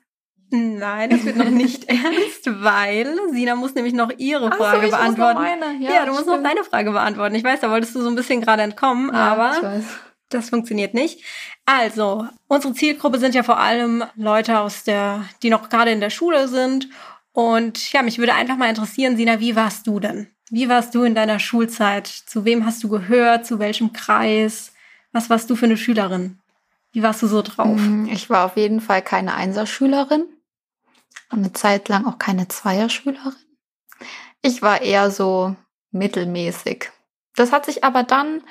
Nein, 0.51 1.09
es 1.09 1.25
wird 1.25 1.37
noch 1.37 1.49
nicht 1.49 1.85
ernst, 1.89 2.45
weil 2.61 3.17
Sina 3.31 3.55
muss 3.55 3.73
nämlich 3.73 3.95
noch 3.95 4.11
ihre 4.15 4.51
Frage 4.51 4.85
so, 4.85 4.91
beantworten. 4.91 5.41
Ja, 5.81 5.91
ja, 5.91 6.05
du 6.05 6.11
musst 6.11 6.27
noch 6.27 6.43
deine 6.43 6.63
Frage 6.63 6.91
beantworten. 6.91 7.33
Ich 7.33 7.43
weiß, 7.43 7.61
da 7.61 7.71
wolltest 7.71 7.95
du 7.95 8.01
so 8.01 8.09
ein 8.09 8.15
bisschen 8.15 8.41
gerade 8.41 8.61
entkommen, 8.61 9.09
ja, 9.11 9.33
aber 9.33 9.81
das 10.29 10.49
funktioniert 10.49 10.93
nicht. 10.93 11.23
Also, 11.65 12.27
unsere 12.47 12.73
Zielgruppe 12.73 13.19
sind 13.19 13.35
ja 13.35 13.43
vor 13.43 13.59
allem 13.59 14.03
Leute 14.15 14.59
aus 14.59 14.83
der, 14.83 15.23
die 15.43 15.49
noch 15.49 15.69
gerade 15.69 15.91
in 15.91 16.01
der 16.01 16.09
Schule 16.09 16.47
sind. 16.47 16.89
Und 17.31 17.91
ja, 17.93 18.01
mich 18.01 18.17
würde 18.17 18.33
einfach 18.33 18.57
mal 18.57 18.69
interessieren, 18.69 19.17
Sina, 19.17 19.39
wie 19.39 19.55
warst 19.55 19.87
du 19.87 19.99
denn? 19.99 20.27
Wie 20.49 20.69
warst 20.69 20.95
du 20.95 21.03
in 21.03 21.15
deiner 21.15 21.39
Schulzeit? 21.39 22.07
Zu 22.07 22.45
wem 22.45 22.65
hast 22.65 22.83
du 22.83 22.89
gehört? 22.89 23.45
Zu 23.45 23.59
welchem 23.59 23.93
Kreis? 23.93 24.73
Was 25.11 25.29
warst 25.29 25.49
du 25.49 25.55
für 25.55 25.65
eine 25.65 25.77
Schülerin? 25.77 26.39
Wie 26.93 27.03
warst 27.03 27.21
du 27.21 27.27
so 27.27 27.41
drauf? 27.41 27.79
Mm, 27.79 28.07
ich 28.11 28.29
war 28.29 28.45
auf 28.45 28.57
jeden 28.57 28.81
Fall 28.81 29.01
keine 29.01 29.35
Einserschülerin 29.35 30.25
eine 31.29 31.53
Zeit 31.53 31.89
lang 31.89 32.05
auch 32.05 32.19
keine 32.19 32.47
Zweierschülerin. 32.47 33.35
Ich 34.41 34.61
war 34.61 34.81
eher 34.81 35.11
so 35.11 35.55
mittelmäßig. 35.91 36.91
Das 37.35 37.51
hat 37.51 37.65
sich 37.65 37.83
aber 37.83 38.03
dann, 38.03 38.43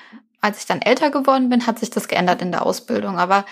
als 0.46 0.60
ich 0.60 0.66
dann 0.66 0.80
älter 0.80 1.10
geworden 1.10 1.48
bin, 1.48 1.66
hat 1.66 1.78
sich 1.78 1.90
das 1.90 2.08
geändert 2.08 2.40
in 2.40 2.52
der 2.52 2.64
Ausbildung. 2.64 3.18
Aber 3.18 3.44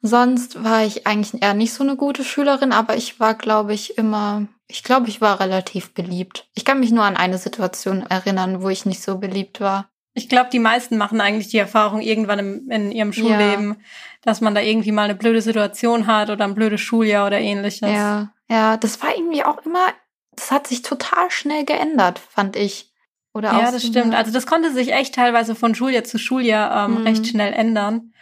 sonst 0.00 0.62
war 0.62 0.84
ich 0.84 1.06
eigentlich 1.06 1.42
eher 1.42 1.54
nicht 1.54 1.74
so 1.74 1.82
eine 1.82 1.96
gute 1.96 2.24
Schülerin, 2.24 2.72
aber 2.72 2.96
ich 2.96 3.18
war, 3.18 3.34
glaube 3.34 3.74
ich, 3.74 3.98
immer, 3.98 4.46
ich 4.68 4.84
glaube, 4.84 5.08
ich 5.08 5.20
war 5.20 5.40
relativ 5.40 5.92
beliebt. 5.92 6.48
Ich 6.54 6.64
kann 6.64 6.80
mich 6.80 6.92
nur 6.92 7.04
an 7.04 7.16
eine 7.16 7.38
Situation 7.38 8.02
erinnern, 8.02 8.62
wo 8.62 8.68
ich 8.68 8.86
nicht 8.86 9.02
so 9.02 9.18
beliebt 9.18 9.60
war. 9.60 9.88
Ich 10.14 10.28
glaube, 10.28 10.48
die 10.50 10.60
meisten 10.60 10.96
machen 10.96 11.20
eigentlich 11.20 11.48
die 11.48 11.58
Erfahrung 11.58 12.00
irgendwann 12.00 12.38
im, 12.38 12.70
in 12.70 12.92
ihrem 12.92 13.12
Schulleben, 13.12 13.70
ja. 13.70 13.76
dass 14.22 14.40
man 14.40 14.54
da 14.54 14.62
irgendwie 14.62 14.92
mal 14.92 15.02
eine 15.02 15.14
blöde 15.14 15.42
Situation 15.42 16.06
hat 16.06 16.30
oder 16.30 16.44
ein 16.44 16.54
blödes 16.54 16.80
Schuljahr 16.80 17.26
oder 17.26 17.38
ähnliches. 17.38 17.90
Ja, 17.90 18.30
ja, 18.48 18.76
das 18.76 19.02
war 19.02 19.14
irgendwie 19.14 19.44
auch 19.44 19.66
immer, 19.66 19.88
das 20.34 20.52
hat 20.52 20.68
sich 20.68 20.82
total 20.82 21.30
schnell 21.30 21.64
geändert, 21.64 22.18
fand 22.18 22.56
ich. 22.56 22.92
Oder 23.36 23.52
ja, 23.52 23.70
das 23.70 23.84
stimmt. 23.84 24.14
Also 24.14 24.32
das 24.32 24.46
konnte 24.46 24.72
sich 24.72 24.94
echt 24.94 25.14
teilweise 25.14 25.54
von 25.54 25.74
Schuljahr 25.74 26.04
zu 26.04 26.18
Schuljahr 26.18 26.86
ähm, 26.86 27.00
mhm. 27.00 27.06
recht 27.06 27.26
schnell 27.26 27.52
ändern. 27.52 28.14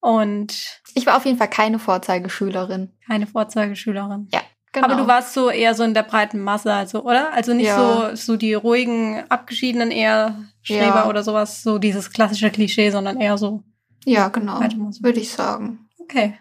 Und 0.00 0.82
ich 0.94 1.06
war 1.06 1.16
auf 1.16 1.24
jeden 1.24 1.38
Fall 1.38 1.48
keine 1.48 1.78
Vorzeigeschülerin. 1.78 2.92
Keine 3.06 3.26
Vorzeigeschülerin. 3.26 4.28
Ja. 4.32 4.40
Genau. 4.72 4.86
Aber 4.86 4.96
du 4.96 5.06
warst 5.08 5.32
so 5.32 5.48
eher 5.50 5.74
so 5.74 5.82
in 5.82 5.94
der 5.94 6.02
breiten 6.02 6.40
Masse, 6.40 6.72
also, 6.72 7.02
oder? 7.02 7.32
Also 7.32 7.54
nicht 7.54 7.66
ja. 7.66 8.10
so, 8.10 8.14
so 8.14 8.36
die 8.36 8.52
ruhigen, 8.54 9.24
abgeschiedenen 9.30 9.90
eher 9.90 10.36
Streber 10.62 10.84
ja. 10.84 11.08
oder 11.08 11.24
sowas, 11.24 11.62
so 11.62 11.78
dieses 11.78 12.12
klassische 12.12 12.50
Klischee, 12.50 12.90
sondern 12.90 13.18
eher 13.18 13.38
so. 13.38 13.64
Ja, 14.04 14.28
genau. 14.28 14.60
Würde 14.60 15.20
ich 15.20 15.32
sagen. 15.32 15.88
Okay. 15.98 16.38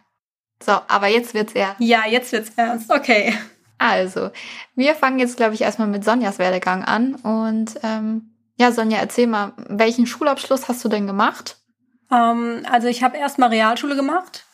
So, 0.62 0.74
aber 0.90 1.08
jetzt 1.08 1.34
wird's 1.34 1.54
ernst. 1.54 1.80
Ja, 1.80 2.04
jetzt 2.08 2.32
wird's 2.34 2.52
ernst. 2.56 2.92
Okay. 2.92 3.34
Also, 3.80 4.30
wir 4.76 4.94
fangen 4.94 5.18
jetzt, 5.18 5.38
glaube 5.38 5.56
ich, 5.56 5.62
erstmal 5.62 5.88
mit 5.88 6.06
Sonjas 6.06 6.38
Werdegang 6.38 6.84
an. 6.84 7.16
Und 7.16 7.80
ähm, 7.82 8.36
ja, 8.58 8.72
Sonja, 8.72 9.00
erzähl 9.00 9.26
mal, 9.26 9.54
welchen 9.68 10.06
Schulabschluss 10.06 10.68
hast 10.68 10.86
du 10.86 10.90
denn 10.90 11.08
gemacht? 11.08 11.58
Ähm, 12.12 12.64
also 12.70 12.88
ich 12.88 13.04
habe 13.04 13.18
erstmal 13.18 13.50
Realschule 13.50 13.96
gemacht 13.96 14.46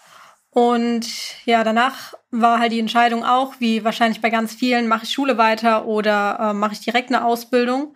und 0.55 1.05
ja, 1.45 1.65
danach 1.65 2.13
war 2.31 2.59
halt 2.59 2.71
die 2.71 2.79
Entscheidung 2.79 3.25
auch, 3.25 3.55
wie 3.59 3.83
wahrscheinlich 3.83 4.21
bei 4.21 4.29
ganz 4.29 4.53
vielen, 4.53 4.87
mache 4.87 5.03
ich 5.03 5.11
Schule 5.11 5.37
weiter 5.37 5.85
oder 5.85 6.37
äh, 6.39 6.53
mache 6.53 6.71
ich 6.71 6.79
direkt 6.79 7.09
eine 7.09 7.25
Ausbildung. 7.25 7.93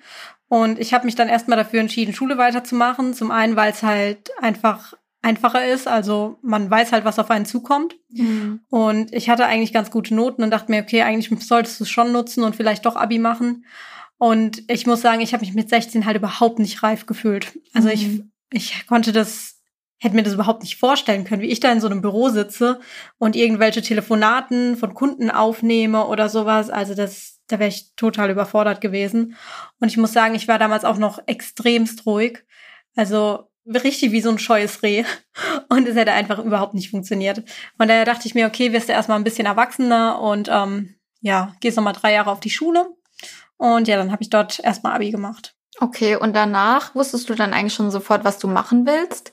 Und 0.49 0.77
ich 0.77 0.93
habe 0.93 1.05
mich 1.05 1.15
dann 1.15 1.29
erstmal 1.29 1.57
dafür 1.57 1.79
entschieden, 1.79 2.13
Schule 2.13 2.37
weiterzumachen. 2.37 3.13
Zum 3.13 3.31
einen, 3.31 3.55
weil 3.55 3.71
es 3.71 3.81
halt 3.81 4.31
einfach 4.41 4.93
einfacher 5.21 5.65
ist. 5.65 5.87
Also 5.87 6.37
man 6.41 6.69
weiß 6.69 6.91
halt, 6.91 7.05
was 7.05 7.19
auf 7.19 7.29
einen 7.29 7.45
zukommt. 7.45 7.95
Mhm. 8.09 8.61
Und 8.69 9.13
ich 9.13 9.29
hatte 9.29 9.45
eigentlich 9.45 9.73
ganz 9.73 9.91
gute 9.91 10.15
Noten 10.15 10.43
und 10.43 10.51
dachte 10.51 10.71
mir, 10.71 10.81
okay, 10.81 11.01
eigentlich 11.01 11.29
solltest 11.45 11.79
du 11.79 11.83
es 11.83 11.89
schon 11.89 12.11
nutzen 12.11 12.43
und 12.43 12.55
vielleicht 12.55 12.85
doch 12.85 12.95
Abi 12.95 13.19
machen. 13.19 13.65
Und 14.17 14.63
ich 14.69 14.85
muss 14.85 15.01
sagen, 15.01 15.21
ich 15.21 15.33
habe 15.33 15.45
mich 15.45 15.53
mit 15.53 15.69
16 15.69 16.05
halt 16.05 16.17
überhaupt 16.17 16.59
nicht 16.59 16.83
reif 16.83 17.05
gefühlt. 17.05 17.57
Also 17.73 17.89
mhm. 17.89 17.93
ich, 17.93 18.21
ich 18.51 18.87
konnte 18.87 19.11
das, 19.11 19.61
hätte 19.97 20.15
mir 20.15 20.23
das 20.23 20.33
überhaupt 20.33 20.63
nicht 20.63 20.77
vorstellen 20.77 21.25
können, 21.25 21.41
wie 21.41 21.47
ich 21.47 21.59
da 21.59 21.71
in 21.71 21.81
so 21.81 21.87
einem 21.87 22.01
Büro 22.01 22.29
sitze 22.29 22.79
und 23.17 23.35
irgendwelche 23.35 23.81
Telefonaten 23.81 24.77
von 24.77 24.93
Kunden 24.93 25.29
aufnehme 25.29 26.05
oder 26.07 26.29
sowas. 26.29 26.69
Also 26.69 26.95
das, 26.95 27.39
da 27.47 27.59
wäre 27.59 27.69
ich 27.69 27.95
total 27.95 28.29
überfordert 28.29 28.79
gewesen. 28.79 29.35
Und 29.79 29.89
ich 29.89 29.97
muss 29.97 30.13
sagen, 30.13 30.35
ich 30.35 30.47
war 30.47 30.59
damals 30.59 30.85
auch 30.85 30.97
noch 30.97 31.19
extremst 31.25 32.05
ruhig. 32.05 32.43
Also 32.95 33.48
richtig 33.75 34.11
wie 34.11 34.21
so 34.21 34.29
ein 34.29 34.39
scheues 34.39 34.83
Reh. 34.83 35.03
Und 35.69 35.87
es 35.87 35.95
hätte 35.95 36.11
einfach 36.11 36.39
überhaupt 36.39 36.73
nicht 36.73 36.89
funktioniert. 36.89 37.43
Von 37.77 37.87
daher 37.87 38.05
dachte 38.05 38.27
ich 38.27 38.35
mir, 38.35 38.47
okay, 38.47 38.73
wirst 38.73 38.89
du 38.89 38.93
erstmal 38.93 39.17
ein 39.17 39.23
bisschen 39.23 39.45
erwachsener 39.45 40.19
und 40.21 40.49
ähm, 40.51 40.95
ja, 41.21 41.53
gehst 41.59 41.77
nochmal 41.77 41.93
drei 41.93 42.13
Jahre 42.13 42.31
auf 42.31 42.39
die 42.39 42.49
Schule. 42.49 42.87
Und 43.57 43.87
ja, 43.87 43.97
dann 43.97 44.11
habe 44.11 44.23
ich 44.23 44.29
dort 44.29 44.59
erstmal 44.59 44.93
Abi 44.93 45.11
gemacht. 45.11 45.55
Okay, 45.79 46.15
und 46.15 46.35
danach 46.35 46.95
wusstest 46.95 47.29
du 47.29 47.35
dann 47.35 47.53
eigentlich 47.53 47.73
schon 47.73 47.91
sofort, 47.91 48.23
was 48.23 48.37
du 48.39 48.47
machen 48.47 48.85
willst? 48.85 49.31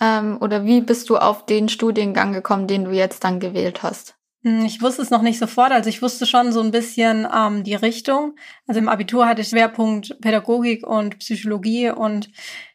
Ähm, 0.00 0.38
oder 0.40 0.64
wie 0.64 0.80
bist 0.80 1.10
du 1.10 1.16
auf 1.18 1.46
den 1.46 1.68
Studiengang 1.68 2.32
gekommen, 2.32 2.66
den 2.66 2.84
du 2.84 2.90
jetzt 2.90 3.24
dann 3.24 3.40
gewählt 3.40 3.82
hast? 3.82 4.14
Hm, 4.42 4.64
ich 4.64 4.82
wusste 4.82 5.02
es 5.02 5.10
noch 5.10 5.22
nicht 5.22 5.38
sofort, 5.38 5.70
also 5.72 5.88
ich 5.88 6.02
wusste 6.02 6.26
schon 6.26 6.52
so 6.52 6.60
ein 6.60 6.70
bisschen 6.70 7.26
ähm, 7.32 7.62
die 7.62 7.74
Richtung. 7.74 8.34
Also 8.66 8.80
im 8.80 8.88
Abitur 8.88 9.26
hatte 9.26 9.42
ich 9.42 9.48
Schwerpunkt 9.48 10.20
Pädagogik 10.20 10.86
und 10.86 11.18
Psychologie 11.18 11.90
und 11.90 12.30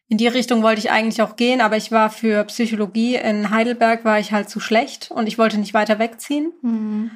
in 0.10 0.18
die 0.18 0.28
Richtung 0.28 0.64
wollte 0.64 0.80
ich 0.80 0.92
eigentlich 0.92 1.22
auch 1.22 1.36
gehen, 1.36 1.60
aber 1.60 1.76
ich 1.76 1.92
war 1.92 2.10
für 2.10 2.44
Psychologie 2.46 3.16
in 3.16 3.50
Heidelberg 3.50 4.06
war 4.06 4.20
ich 4.20 4.32
halt 4.32 4.50
zu 4.50 4.60
schlecht 4.60 5.12
und 5.12 5.28
ich 5.28 5.38
wollte 5.38 5.58
nicht 5.58 5.74
weiter 5.74 6.00
wegziehen. 6.00 6.54
Mhm. 6.62 7.12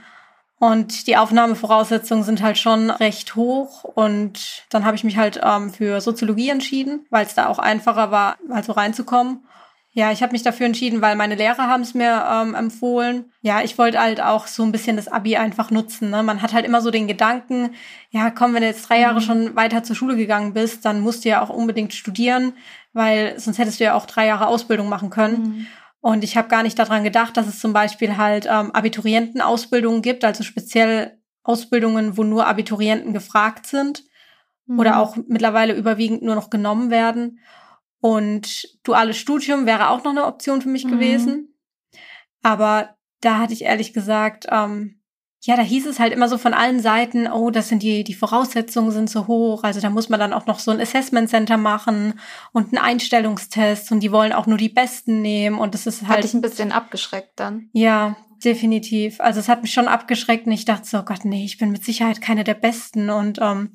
Und 0.62 1.08
die 1.08 1.18
Aufnahmevoraussetzungen 1.18 2.24
sind 2.24 2.44
halt 2.44 2.60
schon 2.60 2.92
recht 2.92 3.36
hoch. 3.36 3.84
Und 3.84 4.64
dann 4.70 4.86
habe 4.86 4.96
ich 4.96 5.04
mich 5.04 5.18
halt 5.18 5.42
ähm, 5.44 5.72
für 5.72 6.02
Soziologie 6.02 6.50
entschieden, 6.50 7.08
weil 7.10 7.26
es 7.26 7.34
da 7.34 7.48
auch 7.48 7.58
einfacher 7.58 8.12
war, 8.12 8.38
also 8.48 8.74
reinzukommen. 8.74 9.40
Ja, 9.94 10.12
ich 10.14 10.24
habe 10.24 10.32
mich 10.32 10.42
dafür 10.42 10.68
entschieden, 10.68 11.02
weil 11.02 11.18
meine 11.18 11.36
Lehrer 11.36 11.68
haben 11.68 11.82
es 11.82 11.94
mir 11.94 12.26
ähm, 12.32 12.56
empfohlen. 12.56 13.26
Ja, 13.42 13.62
ich 13.62 13.78
wollte 13.78 14.00
halt 14.00 14.22
auch 14.22 14.48
so 14.48 14.64
ein 14.64 14.72
bisschen 14.72 14.96
das 14.96 15.10
Abi 15.10 15.36
einfach 15.36 15.70
nutzen. 15.70 16.10
Ne? 16.12 16.24
Man 16.24 16.42
hat 16.42 16.54
halt 16.54 16.66
immer 16.66 16.80
so 16.80 16.92
den 16.92 17.10
Gedanken, 17.10 17.72
ja, 18.10 18.30
komm, 18.30 18.54
wenn 18.54 18.62
du 18.62 18.68
jetzt 18.68 18.88
drei 18.88 19.02
Jahre 19.02 19.20
mhm. 19.20 19.24
schon 19.24 19.56
weiter 19.58 19.84
zur 19.84 19.98
Schule 19.98 20.16
gegangen 20.16 20.54
bist, 20.54 20.86
dann 20.86 21.02
musst 21.02 21.26
du 21.26 21.30
ja 21.30 21.42
auch 21.42 21.50
unbedingt 21.50 21.94
studieren, 21.94 22.54
weil 22.94 23.38
sonst 23.38 23.58
hättest 23.58 23.82
du 23.82 23.84
ja 23.84 23.96
auch 23.96 24.06
drei 24.06 24.28
Jahre 24.28 24.48
Ausbildung 24.48 24.88
machen 24.88 25.10
können. 25.10 25.42
Mhm. 25.42 25.68
Und 26.00 26.24
ich 26.24 26.38
habe 26.38 26.48
gar 26.48 26.64
nicht 26.64 26.80
daran 26.80 27.04
gedacht, 27.04 27.36
dass 27.36 27.48
es 27.48 27.60
zum 27.60 27.74
Beispiel 27.74 28.16
halt 28.16 28.48
ähm, 28.50 28.72
Abiturientenausbildungen 28.72 30.02
gibt, 30.02 30.24
also 30.24 30.44
speziell 30.44 31.18
Ausbildungen, 31.44 32.18
wo 32.18 32.24
nur 32.24 32.48
Abiturienten 32.48 33.14
gefragt 33.14 33.68
sind 33.68 34.04
mhm. 34.68 34.80
oder 34.80 35.00
auch 35.00 35.18
mittlerweile 35.28 35.74
überwiegend 35.74 36.24
nur 36.24 36.36
noch 36.36 36.50
genommen 36.50 36.92
werden. 36.92 37.40
Und 38.02 38.68
duales 38.84 39.18
Studium 39.18 39.66
wäre 39.66 39.90
auch 39.90 40.04
noch 40.04 40.12
eine 40.12 40.26
Option 40.26 40.62
für 40.62 40.70
mich 40.70 40.86
mhm. 40.86 40.92
gewesen. 40.92 41.56
Aber 42.42 42.96
da 43.22 43.38
hatte 43.38 43.54
ich 43.54 43.64
ehrlich 43.64 43.94
gesagt, 43.94 44.48
ähm, 44.50 45.02
ja, 45.44 45.56
da 45.56 45.64
hieß 45.64 45.88
es 45.88 46.00
halt 46.00 46.14
immer 46.14 46.28
so 46.28 46.38
von 46.38 46.54
allen 46.54 46.80
Seiten, 46.80 47.28
oh, 47.28 47.50
das 47.50 47.70
sind 47.70 47.82
die, 47.82 48.04
die 48.04 48.14
Voraussetzungen 48.14 48.92
sind 48.92 49.10
so 49.10 49.26
hoch. 49.26 49.64
Also 49.64 49.80
da 49.80 49.90
muss 49.90 50.08
man 50.08 50.20
dann 50.20 50.34
auch 50.34 50.46
noch 50.46 50.60
so 50.60 50.70
ein 50.70 50.80
Assessment 50.80 51.30
Center 51.30 51.58
machen 51.58 52.20
und 52.52 52.68
einen 52.68 52.78
Einstellungstest 52.78 53.92
und 53.92 54.02
die 54.02 54.12
wollen 54.12 54.34
auch 54.34 54.46
nur 54.46 54.60
die 54.60 54.70
Besten 54.70 55.22
nehmen 55.22 55.58
und 55.58 55.74
das 55.74 55.88
ist 55.88 56.04
halt. 56.04 56.18
Hat 56.18 56.24
dich 56.24 56.36
ein 56.36 56.42
bisschen 56.42 56.72
abgeschreckt 56.72 57.40
dann. 57.40 57.70
Ja, 57.74 58.18
definitiv. 58.44 59.20
Also 59.20 59.40
es 59.40 59.50
hat 59.50 59.64
mich 59.64 59.74
schon 59.74 59.88
abgeschreckt 59.88 60.46
und 60.46 60.52
ich 60.52 60.66
dachte 60.66 60.88
so, 60.88 61.00
oh 61.00 61.04
Gott, 61.04 61.26
nee, 61.26 61.44
ich 61.44 61.58
bin 61.58 61.72
mit 61.72 61.84
Sicherheit 61.84 62.22
keine 62.22 62.44
der 62.44 62.56
Besten 62.56 63.10
und 63.10 63.40
ähm, 63.42 63.72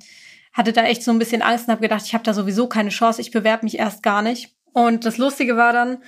hatte 0.57 0.73
da 0.73 0.85
echt 0.85 1.05
so 1.05 1.11
ein 1.11 1.19
bisschen 1.19 1.43
Angst 1.43 1.69
und 1.69 1.73
habe 1.73 1.83
gedacht, 1.83 2.03
ich 2.07 2.15
habe 2.15 2.25
da 2.25 2.33
sowieso 2.33 2.67
keine 2.67 2.89
Chance, 2.89 3.21
ich 3.21 3.31
bewerbe 3.31 3.65
mich 3.65 3.79
erst 3.79 4.03
gar 4.03 4.23
nicht. 4.23 4.55
Und 4.73 5.05
das 5.05 5.19
Lustige 5.19 5.57
war 5.57 5.73
dann, 5.73 5.99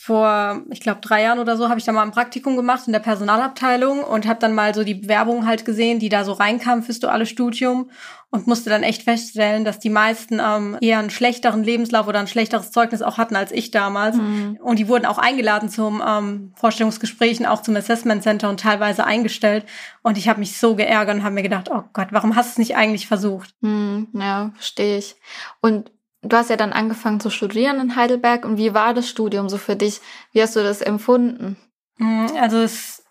vor, 0.00 0.62
ich 0.70 0.78
glaube, 0.78 1.00
drei 1.00 1.24
Jahren 1.24 1.40
oder 1.40 1.56
so, 1.56 1.68
habe 1.68 1.80
ich 1.80 1.84
da 1.84 1.90
mal 1.90 2.04
ein 2.04 2.12
Praktikum 2.12 2.56
gemacht 2.56 2.86
in 2.86 2.92
der 2.92 3.00
Personalabteilung 3.00 4.04
und 4.04 4.28
habe 4.28 4.38
dann 4.38 4.54
mal 4.54 4.72
so 4.72 4.84
die 4.84 4.94
Bewerbungen 4.94 5.44
halt 5.44 5.64
gesehen, 5.64 5.98
die 5.98 6.08
da 6.08 6.22
so 6.22 6.34
reinkamen 6.34 6.84
fürs 6.84 7.00
duale 7.00 7.26
Studium 7.26 7.90
und 8.30 8.46
musste 8.46 8.70
dann 8.70 8.84
echt 8.84 9.02
feststellen, 9.02 9.64
dass 9.64 9.80
die 9.80 9.90
meisten 9.90 10.38
ähm, 10.40 10.78
eher 10.80 11.00
einen 11.00 11.10
schlechteren 11.10 11.64
Lebenslauf 11.64 12.06
oder 12.06 12.20
ein 12.20 12.28
schlechteres 12.28 12.70
Zeugnis 12.70 13.02
auch 13.02 13.18
hatten 13.18 13.34
als 13.34 13.50
ich 13.50 13.72
damals. 13.72 14.16
Mhm. 14.16 14.60
Und 14.62 14.78
die 14.78 14.86
wurden 14.86 15.04
auch 15.04 15.18
eingeladen 15.18 15.68
zum 15.68 16.00
ähm, 16.06 16.52
Vorstellungsgesprächen, 16.54 17.44
auch 17.44 17.62
zum 17.62 17.74
Assessment 17.74 18.22
Center 18.22 18.50
und 18.50 18.60
teilweise 18.60 19.04
eingestellt. 19.04 19.64
Und 20.02 20.16
ich 20.16 20.28
habe 20.28 20.38
mich 20.38 20.58
so 20.58 20.76
geärgert 20.76 21.16
und 21.16 21.24
habe 21.24 21.34
mir 21.34 21.42
gedacht, 21.42 21.70
oh 21.72 21.82
Gott, 21.92 22.08
warum 22.12 22.36
hast 22.36 22.50
du 22.50 22.52
es 22.52 22.58
nicht 22.58 22.76
eigentlich 22.76 23.08
versucht? 23.08 23.52
Mhm, 23.62 24.06
ja, 24.12 24.52
verstehe 24.54 24.98
ich. 24.98 25.16
Und 25.60 25.90
du 26.22 26.36
hast 26.36 26.50
ja 26.50 26.56
dann 26.56 26.72
angefangen 26.72 27.20
zu 27.20 27.30
studieren 27.30 27.80
in 27.80 27.96
Heidelberg. 27.96 28.44
Und 28.44 28.56
wie 28.56 28.74
war 28.74 28.94
das 28.94 29.08
Studium 29.08 29.48
so 29.48 29.58
für 29.58 29.76
dich? 29.76 30.00
Wie 30.32 30.42
hast 30.42 30.56
du 30.56 30.60
das 30.60 30.80
empfunden? 30.80 31.56
Mm, 31.98 32.26
also 32.38 32.58
es 32.58 33.04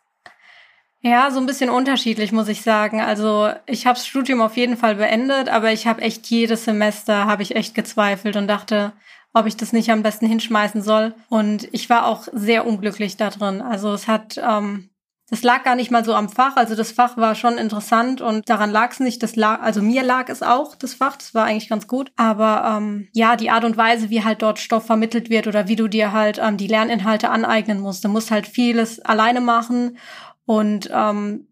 ja, 1.02 1.30
so 1.32 1.40
ein 1.40 1.46
bisschen 1.46 1.70
unterschiedlich, 1.70 2.32
muss 2.32 2.48
ich 2.48 2.64
sagen. 2.64 3.02
Also 3.02 3.52
ich 3.66 3.86
habe 3.86 3.96
das 3.98 4.08
Studium 4.08 4.42
auf 4.42 4.58
jeden 4.58 4.78
Fall 4.78 4.96
beendet, 4.96 5.48
aber 5.48 5.72
ich 5.72 5.88
habe 5.88 6.02
echt 6.02 6.26
jedes 6.28 6.66
Semester, 6.66 7.26
habe 7.26 7.44
ich 7.44 7.56
echt 7.56 7.76
gezweifelt 7.76 8.36
und 8.36 8.48
dachte, 8.48 8.94
ob 9.34 9.46
ich 9.46 9.56
das 9.56 9.74
nicht 9.74 9.92
am 9.92 10.04
besten 10.04 10.26
hinschmeißen 10.26 10.82
soll. 10.82 11.14
Und 11.30 11.68
ich 11.72 11.90
war 11.90 12.08
auch 12.08 12.28
sehr 12.34 12.66
unglücklich 12.66 13.16
da 13.16 13.30
drin. 13.30 13.62
Also 13.62 13.94
es 13.94 14.08
hat 14.08 14.38
ähm, 14.44 14.90
das 15.30 15.44
lag 15.44 15.64
gar 15.64 15.76
nicht 15.76 15.92
mal 15.92 16.06
so 16.06 16.14
am 16.14 16.30
Fach. 16.30 16.56
Also 16.56 16.74
das 16.74 16.94
Fach 16.94 17.18
war 17.18 17.36
schon 17.36 17.58
interessant 17.58 18.22
und 18.22 18.48
daran 18.50 18.72
lag 18.72 18.92
es 18.92 19.02
nicht. 19.02 19.22
Das 19.22 19.36
lag, 19.36 19.62
also 19.62 19.82
mir 19.82 20.02
lag 20.04 20.30
es 20.30 20.42
auch, 20.42 20.76
das 20.76 20.94
Fach. 20.94 21.18
Das 21.18 21.36
war 21.36 21.46
eigentlich 21.46 21.68
ganz 21.68 21.88
gut. 21.88 22.14
Aber 22.16 22.78
ähm, 22.78 23.10
ja, 23.12 23.36
die 23.36 23.50
Art 23.50 23.66
und 23.66 23.76
Weise, 23.76 24.10
wie 24.10 24.24
halt 24.24 24.42
dort 24.42 24.58
Stoff 24.58 24.86
vermittelt 24.86 25.30
wird 25.30 25.48
oder 25.48 25.68
wie 25.68 25.76
du 25.76 25.90
dir 25.90 26.14
halt 26.14 26.40
ähm, 26.42 26.56
die 26.56 26.68
Lerninhalte 26.68 27.30
aneignen 27.30 27.80
musst. 27.80 28.06
Du 28.06 28.10
musst 28.10 28.32
halt 28.32 28.48
vieles 28.48 29.00
alleine 29.02 29.42
machen 29.42 29.98
und 30.46 30.90
ähm, 30.94 31.48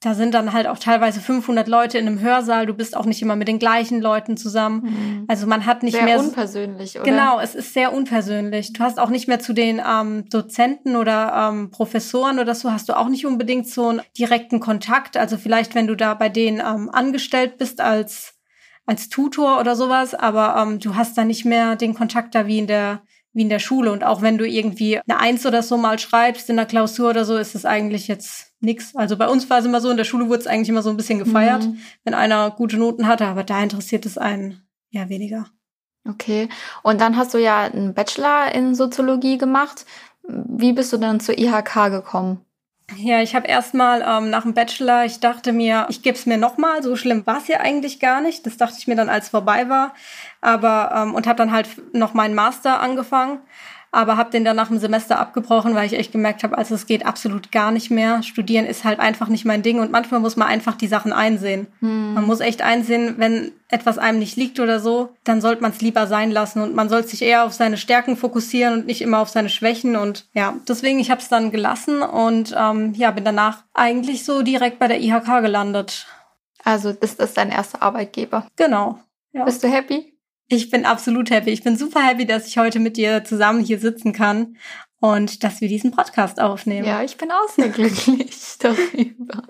da 0.00 0.14
sind 0.14 0.32
dann 0.32 0.52
halt 0.52 0.68
auch 0.68 0.78
teilweise 0.78 1.20
500 1.20 1.66
Leute 1.66 1.98
in 1.98 2.06
einem 2.06 2.20
Hörsaal. 2.20 2.66
Du 2.66 2.74
bist 2.74 2.96
auch 2.96 3.04
nicht 3.04 3.20
immer 3.20 3.34
mit 3.34 3.48
den 3.48 3.58
gleichen 3.58 4.00
Leuten 4.00 4.36
zusammen. 4.36 4.82
Mhm. 4.84 5.24
Also 5.26 5.48
man 5.48 5.66
hat 5.66 5.82
nicht 5.82 5.94
sehr 5.94 6.04
mehr. 6.04 6.18
Sehr 6.20 6.28
unpersönlich, 6.28 6.94
oder? 6.94 7.04
Genau, 7.04 7.40
es 7.40 7.56
ist 7.56 7.74
sehr 7.74 7.92
unpersönlich. 7.92 8.72
Du 8.72 8.80
hast 8.84 9.00
auch 9.00 9.10
nicht 9.10 9.26
mehr 9.26 9.40
zu 9.40 9.52
den 9.52 9.82
ähm, 9.84 10.28
Dozenten 10.28 10.94
oder 10.94 11.50
ähm, 11.50 11.72
Professoren 11.72 12.38
oder 12.38 12.54
so, 12.54 12.70
hast 12.70 12.88
du 12.88 12.96
auch 12.96 13.08
nicht 13.08 13.26
unbedingt 13.26 13.68
so 13.68 13.88
einen 13.88 14.02
direkten 14.16 14.60
Kontakt. 14.60 15.16
Also 15.16 15.36
vielleicht, 15.36 15.74
wenn 15.74 15.88
du 15.88 15.96
da 15.96 16.14
bei 16.14 16.28
denen 16.28 16.60
ähm, 16.60 16.90
angestellt 16.92 17.58
bist 17.58 17.80
als, 17.80 18.34
als 18.86 19.08
Tutor 19.08 19.58
oder 19.58 19.74
sowas, 19.74 20.14
aber 20.14 20.62
ähm, 20.62 20.78
du 20.78 20.94
hast 20.94 21.18
da 21.18 21.24
nicht 21.24 21.44
mehr 21.44 21.74
den 21.74 21.94
Kontakt 21.94 22.36
da 22.36 22.46
wie 22.46 22.58
in 22.58 22.68
der 22.68 23.02
wie 23.32 23.42
in 23.42 23.48
der 23.48 23.58
Schule. 23.58 23.92
Und 23.92 24.04
auch 24.04 24.22
wenn 24.22 24.38
du 24.38 24.46
irgendwie 24.46 24.98
eine 24.98 25.20
Eins 25.20 25.44
oder 25.44 25.62
so 25.62 25.76
mal 25.76 25.98
schreibst 25.98 26.48
in 26.50 26.56
der 26.56 26.66
Klausur 26.66 27.10
oder 27.10 27.24
so, 27.24 27.36
ist 27.36 27.54
es 27.54 27.64
eigentlich 27.64 28.08
jetzt 28.08 28.47
nix. 28.60 28.94
Also 28.96 29.16
bei 29.16 29.28
uns 29.28 29.48
war 29.50 29.58
es 29.58 29.64
immer 29.64 29.80
so, 29.80 29.90
in 29.90 29.96
der 29.96 30.04
Schule 30.04 30.28
wurde 30.28 30.40
es 30.40 30.46
eigentlich 30.46 30.68
immer 30.68 30.82
so 30.82 30.90
ein 30.90 30.96
bisschen 30.96 31.18
gefeiert, 31.18 31.64
mhm. 31.64 31.78
wenn 32.04 32.14
einer 32.14 32.50
gute 32.50 32.76
Noten 32.76 33.06
hatte, 33.06 33.26
aber 33.26 33.44
da 33.44 33.62
interessiert 33.62 34.06
es 34.06 34.18
einen 34.18 34.62
ja 34.90 35.08
weniger. 35.08 35.46
Okay. 36.08 36.48
Und 36.82 37.00
dann 37.00 37.16
hast 37.16 37.34
du 37.34 37.38
ja 37.38 37.62
einen 37.62 37.94
Bachelor 37.94 38.54
in 38.54 38.74
Soziologie 38.74 39.36
gemacht. 39.36 39.84
Wie 40.22 40.72
bist 40.72 40.92
du 40.92 40.96
dann 40.96 41.20
zur 41.20 41.38
IHK 41.38 41.90
gekommen? 41.90 42.44
Ja, 42.96 43.20
ich 43.20 43.34
habe 43.34 43.46
erstmal 43.46 44.00
ähm, 44.00 44.30
nach 44.30 44.44
dem 44.44 44.54
Bachelor, 44.54 45.04
ich 45.04 45.20
dachte 45.20 45.52
mir, 45.52 45.86
ich 45.90 46.02
gebe 46.02 46.16
es 46.16 46.24
mir 46.24 46.38
nochmal. 46.38 46.82
So 46.82 46.96
schlimm 46.96 47.26
war 47.26 47.36
es 47.36 47.48
ja 47.48 47.60
eigentlich 47.60 48.00
gar 48.00 48.22
nicht. 48.22 48.46
Das 48.46 48.56
dachte 48.56 48.76
ich 48.78 48.86
mir 48.86 48.96
dann, 48.96 49.10
als 49.10 49.28
vorbei 49.28 49.68
war. 49.68 49.92
Aber 50.40 50.92
ähm, 50.94 51.14
und 51.14 51.26
habe 51.26 51.36
dann 51.36 51.52
halt 51.52 51.68
noch 51.94 52.14
meinen 52.14 52.34
Master 52.34 52.80
angefangen 52.80 53.40
aber 53.90 54.16
habe 54.16 54.30
den 54.30 54.44
dann 54.44 54.56
nach 54.56 54.68
dem 54.68 54.78
Semester 54.78 55.18
abgebrochen, 55.18 55.74
weil 55.74 55.86
ich 55.86 55.98
echt 55.98 56.12
gemerkt 56.12 56.42
habe, 56.42 56.58
also 56.58 56.74
es 56.74 56.86
geht 56.86 57.06
absolut 57.06 57.50
gar 57.52 57.70
nicht 57.70 57.90
mehr. 57.90 58.22
Studieren 58.22 58.66
ist 58.66 58.84
halt 58.84 59.00
einfach 59.00 59.28
nicht 59.28 59.44
mein 59.44 59.62
Ding 59.62 59.80
und 59.80 59.90
manchmal 59.90 60.20
muss 60.20 60.36
man 60.36 60.48
einfach 60.48 60.74
die 60.74 60.88
Sachen 60.88 61.12
einsehen. 61.12 61.66
Hm. 61.80 62.14
Man 62.14 62.26
muss 62.26 62.40
echt 62.40 62.60
einsehen, 62.60 63.14
wenn 63.16 63.52
etwas 63.68 63.98
einem 63.98 64.18
nicht 64.18 64.36
liegt 64.36 64.60
oder 64.60 64.80
so, 64.80 65.10
dann 65.24 65.40
sollte 65.40 65.62
man 65.62 65.72
es 65.72 65.80
lieber 65.80 66.06
sein 66.06 66.30
lassen 66.30 66.60
und 66.60 66.74
man 66.74 66.88
sollte 66.88 67.08
sich 67.08 67.22
eher 67.22 67.44
auf 67.44 67.52
seine 67.52 67.76
Stärken 67.76 68.16
fokussieren 68.16 68.74
und 68.74 68.86
nicht 68.86 69.02
immer 69.02 69.20
auf 69.20 69.28
seine 69.28 69.48
Schwächen 69.48 69.96
und 69.96 70.26
ja, 70.32 70.54
deswegen 70.66 70.98
ich 70.98 71.10
habe 71.10 71.20
es 71.20 71.28
dann 71.28 71.50
gelassen 71.50 72.02
und 72.02 72.54
ähm, 72.56 72.94
ja 72.94 73.10
bin 73.10 73.24
danach 73.24 73.64
eigentlich 73.74 74.24
so 74.24 74.42
direkt 74.42 74.78
bei 74.78 74.88
der 74.88 75.00
IHK 75.00 75.42
gelandet. 75.42 76.06
Also 76.64 76.90
ist 76.90 77.20
das 77.20 77.34
dein 77.34 77.50
erster 77.50 77.82
Arbeitgeber? 77.82 78.46
Genau. 78.56 78.98
Ja. 79.32 79.44
Bist 79.44 79.62
du 79.62 79.68
happy? 79.68 80.17
Ich 80.48 80.70
bin 80.70 80.86
absolut 80.86 81.30
happy. 81.30 81.50
Ich 81.50 81.62
bin 81.62 81.76
super 81.76 82.00
happy, 82.00 82.26
dass 82.26 82.46
ich 82.46 82.56
heute 82.58 82.80
mit 82.80 82.96
dir 82.96 83.22
zusammen 83.22 83.62
hier 83.62 83.78
sitzen 83.78 84.12
kann 84.12 84.56
und 85.00 85.44
dass 85.44 85.60
wir 85.60 85.68
diesen 85.68 85.90
Podcast 85.90 86.40
aufnehmen. 86.40 86.86
Ja, 86.86 87.02
ich 87.02 87.18
bin 87.18 87.30
auch 87.30 87.48
sehr 87.50 87.68
glücklich 87.68 88.30
darüber. 88.58 89.42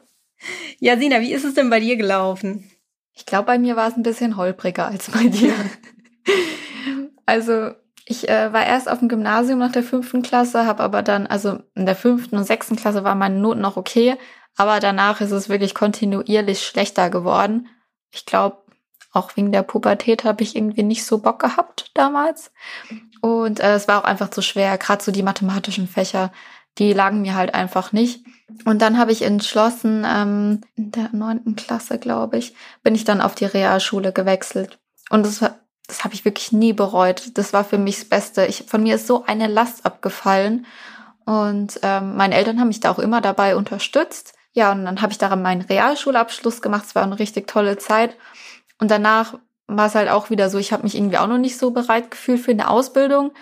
Ja, 0.80 0.98
Sina, 0.98 1.20
wie 1.20 1.32
ist 1.32 1.44
es 1.44 1.54
denn 1.54 1.70
bei 1.70 1.80
dir 1.80 1.96
gelaufen? 1.96 2.70
Ich 3.14 3.26
glaube, 3.26 3.46
bei 3.46 3.58
mir 3.58 3.76
war 3.76 3.88
es 3.88 3.96
ein 3.96 4.02
bisschen 4.02 4.36
holpriger 4.36 4.86
als 4.86 5.10
bei 5.10 5.28
dir. 5.28 5.52
also 7.26 7.70
ich 8.04 8.28
äh, 8.28 8.52
war 8.52 8.66
erst 8.66 8.88
auf 8.88 9.00
dem 9.00 9.08
Gymnasium 9.08 9.58
nach 9.58 9.72
der 9.72 9.82
fünften 9.82 10.22
Klasse, 10.22 10.66
habe 10.66 10.82
aber 10.82 11.02
dann, 11.02 11.26
also 11.26 11.60
in 11.74 11.86
der 11.86 11.96
fünften 11.96 12.36
und 12.36 12.44
sechsten 12.44 12.76
Klasse 12.76 13.04
waren 13.04 13.18
meine 13.18 13.38
Noten 13.38 13.60
noch 13.60 13.76
okay, 13.76 14.16
aber 14.56 14.80
danach 14.80 15.20
ist 15.20 15.30
es 15.30 15.48
wirklich 15.48 15.74
kontinuierlich 15.74 16.66
schlechter 16.66 17.10
geworden. 17.10 17.68
Ich 18.10 18.24
glaube, 18.24 18.62
auch 19.12 19.36
wegen 19.36 19.52
der 19.52 19.62
Pubertät 19.62 20.24
habe 20.24 20.42
ich 20.42 20.54
irgendwie 20.54 20.82
nicht 20.82 21.04
so 21.04 21.18
Bock 21.18 21.40
gehabt 21.40 21.90
damals. 21.94 22.52
Und 23.20 23.60
äh, 23.60 23.74
es 23.74 23.88
war 23.88 24.00
auch 24.00 24.04
einfach 24.04 24.30
zu 24.30 24.42
schwer, 24.42 24.76
gerade 24.78 25.02
so 25.02 25.12
die 25.12 25.22
mathematischen 25.22 25.88
Fächer, 25.88 26.30
die 26.78 26.92
lagen 26.92 27.22
mir 27.22 27.34
halt 27.34 27.54
einfach 27.54 27.92
nicht. 27.92 28.24
Und 28.64 28.80
dann 28.80 28.98
habe 28.98 29.12
ich 29.12 29.22
entschlossen, 29.22 30.06
ähm, 30.08 30.60
in 30.76 30.92
der 30.92 31.10
neunten 31.12 31.56
Klasse, 31.56 31.98
glaube 31.98 32.38
ich, 32.38 32.54
bin 32.82 32.94
ich 32.94 33.04
dann 33.04 33.20
auf 33.20 33.34
die 33.34 33.44
Realschule 33.46 34.12
gewechselt. 34.12 34.78
Und 35.10 35.24
das, 35.24 35.44
das 35.86 36.04
habe 36.04 36.14
ich 36.14 36.24
wirklich 36.24 36.52
nie 36.52 36.72
bereut. 36.72 37.36
Das 37.36 37.52
war 37.52 37.64
für 37.64 37.78
mich 37.78 37.96
das 37.96 38.08
Beste. 38.08 38.46
Ich, 38.46 38.64
von 38.66 38.82
mir 38.82 38.94
ist 38.94 39.06
so 39.06 39.24
eine 39.24 39.48
Last 39.48 39.84
abgefallen. 39.84 40.66
Und 41.24 41.80
ähm, 41.82 42.16
meine 42.16 42.34
Eltern 42.36 42.60
haben 42.60 42.68
mich 42.68 42.80
da 42.80 42.90
auch 42.90 42.98
immer 42.98 43.20
dabei 43.20 43.56
unterstützt. 43.56 44.34
Ja, 44.52 44.72
und 44.72 44.84
dann 44.84 45.02
habe 45.02 45.12
ich 45.12 45.18
daran 45.18 45.42
meinen 45.42 45.62
Realschulabschluss 45.62 46.62
gemacht. 46.62 46.86
Es 46.86 46.94
war 46.94 47.02
eine 47.02 47.18
richtig 47.18 47.48
tolle 47.48 47.76
Zeit. 47.78 48.16
Und 48.78 48.90
danach 48.90 49.34
war 49.66 49.86
es 49.86 49.94
halt 49.94 50.08
auch 50.08 50.30
wieder 50.30 50.50
so, 50.50 50.58
ich 50.58 50.72
habe 50.72 50.82
mich 50.82 50.96
irgendwie 50.96 51.18
auch 51.18 51.26
noch 51.26 51.38
nicht 51.38 51.58
so 51.58 51.70
bereit 51.70 52.10
gefühlt 52.10 52.40
für 52.40 52.50
eine 52.50 52.68
Ausbildung. 52.68 53.32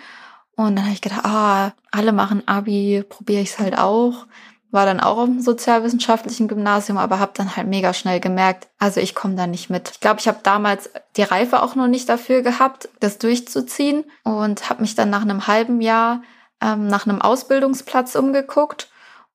Und 0.55 0.75
dann 0.75 0.85
habe 0.85 0.93
ich 0.93 1.01
gedacht, 1.01 1.23
ah, 1.23 1.73
alle 1.91 2.11
machen 2.11 2.43
Abi, 2.47 3.03
probiere 3.07 3.41
ich 3.41 3.51
es 3.51 3.59
halt 3.59 3.77
auch. 3.77 4.25
War 4.71 4.85
dann 4.85 4.99
auch 4.99 5.17
auf 5.17 5.25
dem 5.25 5.39
sozialwissenschaftlichen 5.39 6.49
Gymnasium, 6.49 6.97
aber 6.97 7.19
habe 7.19 7.31
dann 7.35 7.55
halt 7.55 7.67
mega 7.67 7.93
schnell 7.93 8.19
gemerkt, 8.19 8.67
also 8.79 8.99
ich 8.99 9.15
komme 9.15 9.35
da 9.35 9.47
nicht 9.47 9.69
mit. 9.69 9.91
Ich 9.91 9.99
glaube, 10.01 10.19
ich 10.19 10.27
habe 10.27 10.39
damals 10.43 10.89
die 11.15 11.23
Reife 11.23 11.61
auch 11.63 11.75
noch 11.75 11.87
nicht 11.87 12.09
dafür 12.09 12.41
gehabt, 12.41 12.89
das 12.99 13.17
durchzuziehen 13.17 14.03
und 14.23 14.69
habe 14.69 14.81
mich 14.81 14.95
dann 14.95 15.09
nach 15.09 15.21
einem 15.21 15.47
halben 15.47 15.79
Jahr 15.79 16.21
ähm, 16.61 16.87
nach 16.87 17.07
einem 17.07 17.21
Ausbildungsplatz 17.21 18.15
umgeguckt 18.15 18.89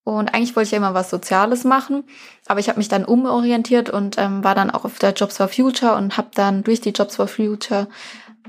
und 0.04 0.34
eigentlich 0.34 0.56
wollte 0.56 0.66
ich 0.66 0.72
ja 0.72 0.78
immer 0.78 0.94
was 0.94 1.10
Soziales 1.10 1.64
machen, 1.64 2.04
aber 2.46 2.60
ich 2.60 2.68
habe 2.68 2.78
mich 2.78 2.88
dann 2.88 3.04
umorientiert 3.04 3.88
und 3.88 4.18
ähm, 4.18 4.42
war 4.42 4.54
dann 4.54 4.70
auch 4.70 4.84
auf 4.84 4.98
der 4.98 5.12
Jobs 5.12 5.36
for 5.36 5.48
Future 5.48 5.94
und 5.94 6.16
habe 6.16 6.30
dann 6.34 6.64
durch 6.64 6.80
die 6.80 6.90
Jobs 6.90 7.16
for 7.16 7.28
Future 7.28 7.88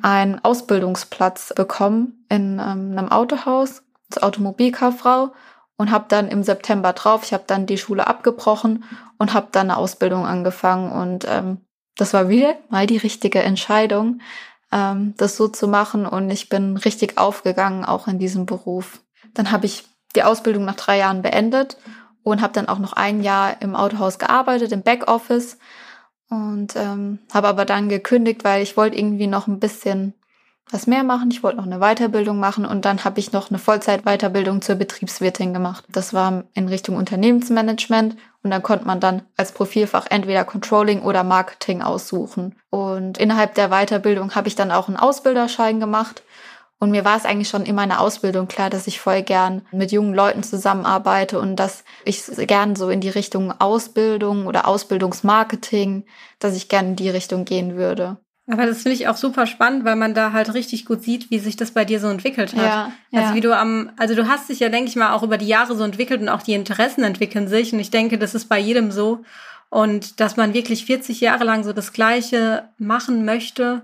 einen 0.01 0.43
Ausbildungsplatz 0.43 1.53
bekommen 1.55 2.25
in 2.29 2.53
ähm, 2.59 2.97
einem 2.97 3.09
Autohaus 3.09 3.83
zur 4.09 4.23
Automobilkauffrau 4.23 5.33
und 5.77 5.91
habe 5.91 6.05
dann 6.07 6.27
im 6.27 6.43
September 6.43 6.93
drauf, 6.93 7.23
ich 7.23 7.33
habe 7.33 7.43
dann 7.45 7.65
die 7.65 7.77
Schule 7.77 8.07
abgebrochen 8.07 8.83
und 9.17 9.33
habe 9.33 9.47
dann 9.51 9.69
eine 9.69 9.77
Ausbildung 9.77 10.25
angefangen 10.25 10.91
und 10.91 11.25
ähm, 11.29 11.57
das 11.95 12.13
war 12.13 12.29
wieder 12.29 12.55
mal 12.69 12.87
die 12.87 12.97
richtige 12.97 13.43
Entscheidung, 13.43 14.21
ähm, 14.71 15.13
das 15.17 15.37
so 15.37 15.47
zu 15.47 15.67
machen 15.67 16.07
und 16.07 16.31
ich 16.31 16.49
bin 16.49 16.77
richtig 16.77 17.19
aufgegangen 17.19 17.85
auch 17.85 18.07
in 18.07 18.17
diesem 18.17 18.47
Beruf. 18.47 19.01
Dann 19.35 19.51
habe 19.51 19.67
ich 19.67 19.83
die 20.15 20.23
Ausbildung 20.23 20.65
nach 20.65 20.75
drei 20.75 20.97
Jahren 20.99 21.21
beendet 21.21 21.77
und 22.23 22.41
habe 22.41 22.53
dann 22.53 22.67
auch 22.67 22.79
noch 22.79 22.93
ein 22.93 23.21
Jahr 23.21 23.61
im 23.61 23.75
Autohaus 23.75 24.19
gearbeitet, 24.19 24.71
im 24.71 24.81
Backoffice 24.81 25.57
und 26.29 26.75
ähm, 26.75 27.19
habe 27.33 27.47
aber 27.47 27.65
dann 27.65 27.89
gekündigt, 27.89 28.43
weil 28.43 28.63
ich 28.63 28.77
wollte 28.77 28.97
irgendwie 28.97 29.27
noch 29.27 29.47
ein 29.47 29.59
bisschen 29.59 30.13
was 30.71 30.87
mehr 30.87 31.03
machen. 31.03 31.29
Ich 31.29 31.43
wollte 31.43 31.57
noch 31.57 31.65
eine 31.65 31.79
Weiterbildung 31.79 32.39
machen 32.39 32.65
und 32.65 32.85
dann 32.85 33.03
habe 33.03 33.19
ich 33.19 33.31
noch 33.31 33.49
eine 33.49 33.59
Vollzeit-Weiterbildung 33.59 34.61
zur 34.61 34.75
Betriebswirtin 34.75 35.53
gemacht. 35.53 35.83
Das 35.89 36.13
war 36.13 36.45
in 36.53 36.67
Richtung 36.67 36.95
Unternehmensmanagement 36.95 38.15
und 38.43 38.49
dann 38.49 38.63
konnte 38.63 38.85
man 38.85 38.99
dann 38.99 39.23
als 39.37 39.51
Profilfach 39.51 40.07
entweder 40.09 40.45
Controlling 40.45 41.01
oder 41.01 41.23
Marketing 41.23 41.81
aussuchen. 41.81 42.55
Und 42.69 43.17
innerhalb 43.17 43.55
der 43.55 43.69
Weiterbildung 43.69 44.35
habe 44.35 44.47
ich 44.47 44.55
dann 44.55 44.71
auch 44.71 44.87
einen 44.87 44.97
Ausbilderschein 44.97 45.79
gemacht 45.79 46.23
und 46.83 46.91
mir 46.91 47.05
war 47.05 47.15
es 47.15 47.23
eigentlich 47.23 47.47
schon 47.47 47.65
in 47.65 47.75
meiner 47.75 48.01
Ausbildung 48.01 48.49
klar, 48.49 48.69
dass 48.69 48.87
ich 48.87 48.99
voll 48.99 49.21
gern 49.21 49.61
mit 49.71 49.93
jungen 49.93 50.13
Leuten 50.13 50.43
zusammenarbeite 50.43 51.39
und 51.39 51.55
dass 51.55 51.85
ich 52.03 52.21
gern 52.45 52.75
so 52.75 52.89
in 52.89 52.99
die 52.99 53.09
Richtung 53.09 53.53
Ausbildung 53.57 54.47
oder 54.47 54.67
Ausbildungsmarketing, 54.67 56.03
dass 56.39 56.57
ich 56.57 56.67
gern 56.67 56.87
in 56.87 56.95
die 56.97 57.09
Richtung 57.09 57.45
gehen 57.45 57.77
würde. 57.77 58.17
Aber 58.51 58.65
das 58.65 58.81
finde 58.81 58.95
ich 58.95 59.07
auch 59.07 59.15
super 59.15 59.47
spannend, 59.47 59.85
weil 59.85 59.95
man 59.95 60.13
da 60.13 60.33
halt 60.33 60.53
richtig 60.53 60.85
gut 60.85 61.01
sieht, 61.01 61.31
wie 61.31 61.39
sich 61.39 61.55
das 61.55 61.71
bei 61.71 61.85
dir 61.85 62.01
so 62.01 62.09
entwickelt 62.09 62.53
hat. 62.53 62.65
Ja, 62.65 62.91
also 63.13 63.29
ja. 63.29 63.33
wie 63.33 63.39
du 63.39 63.57
am, 63.57 63.91
also 63.95 64.13
du 64.13 64.27
hast 64.27 64.49
dich 64.49 64.59
ja, 64.59 64.67
denke 64.67 64.89
ich 64.89 64.97
mal, 64.97 65.13
auch 65.13 65.23
über 65.23 65.37
die 65.37 65.47
Jahre 65.47 65.77
so 65.77 65.85
entwickelt 65.85 66.19
und 66.19 66.27
auch 66.27 66.41
die 66.41 66.53
Interessen 66.53 67.05
entwickeln 67.05 67.47
sich. 67.47 67.71
Und 67.71 67.79
ich 67.79 67.91
denke, 67.91 68.17
das 68.17 68.35
ist 68.35 68.49
bei 68.49 68.59
jedem 68.59 68.91
so. 68.91 69.23
Und 69.69 70.19
dass 70.19 70.35
man 70.35 70.53
wirklich 70.53 70.83
40 70.83 71.21
Jahre 71.21 71.45
lang 71.45 71.63
so 71.63 71.71
das 71.71 71.93
Gleiche 71.93 72.67
machen 72.77 73.23
möchte, 73.23 73.83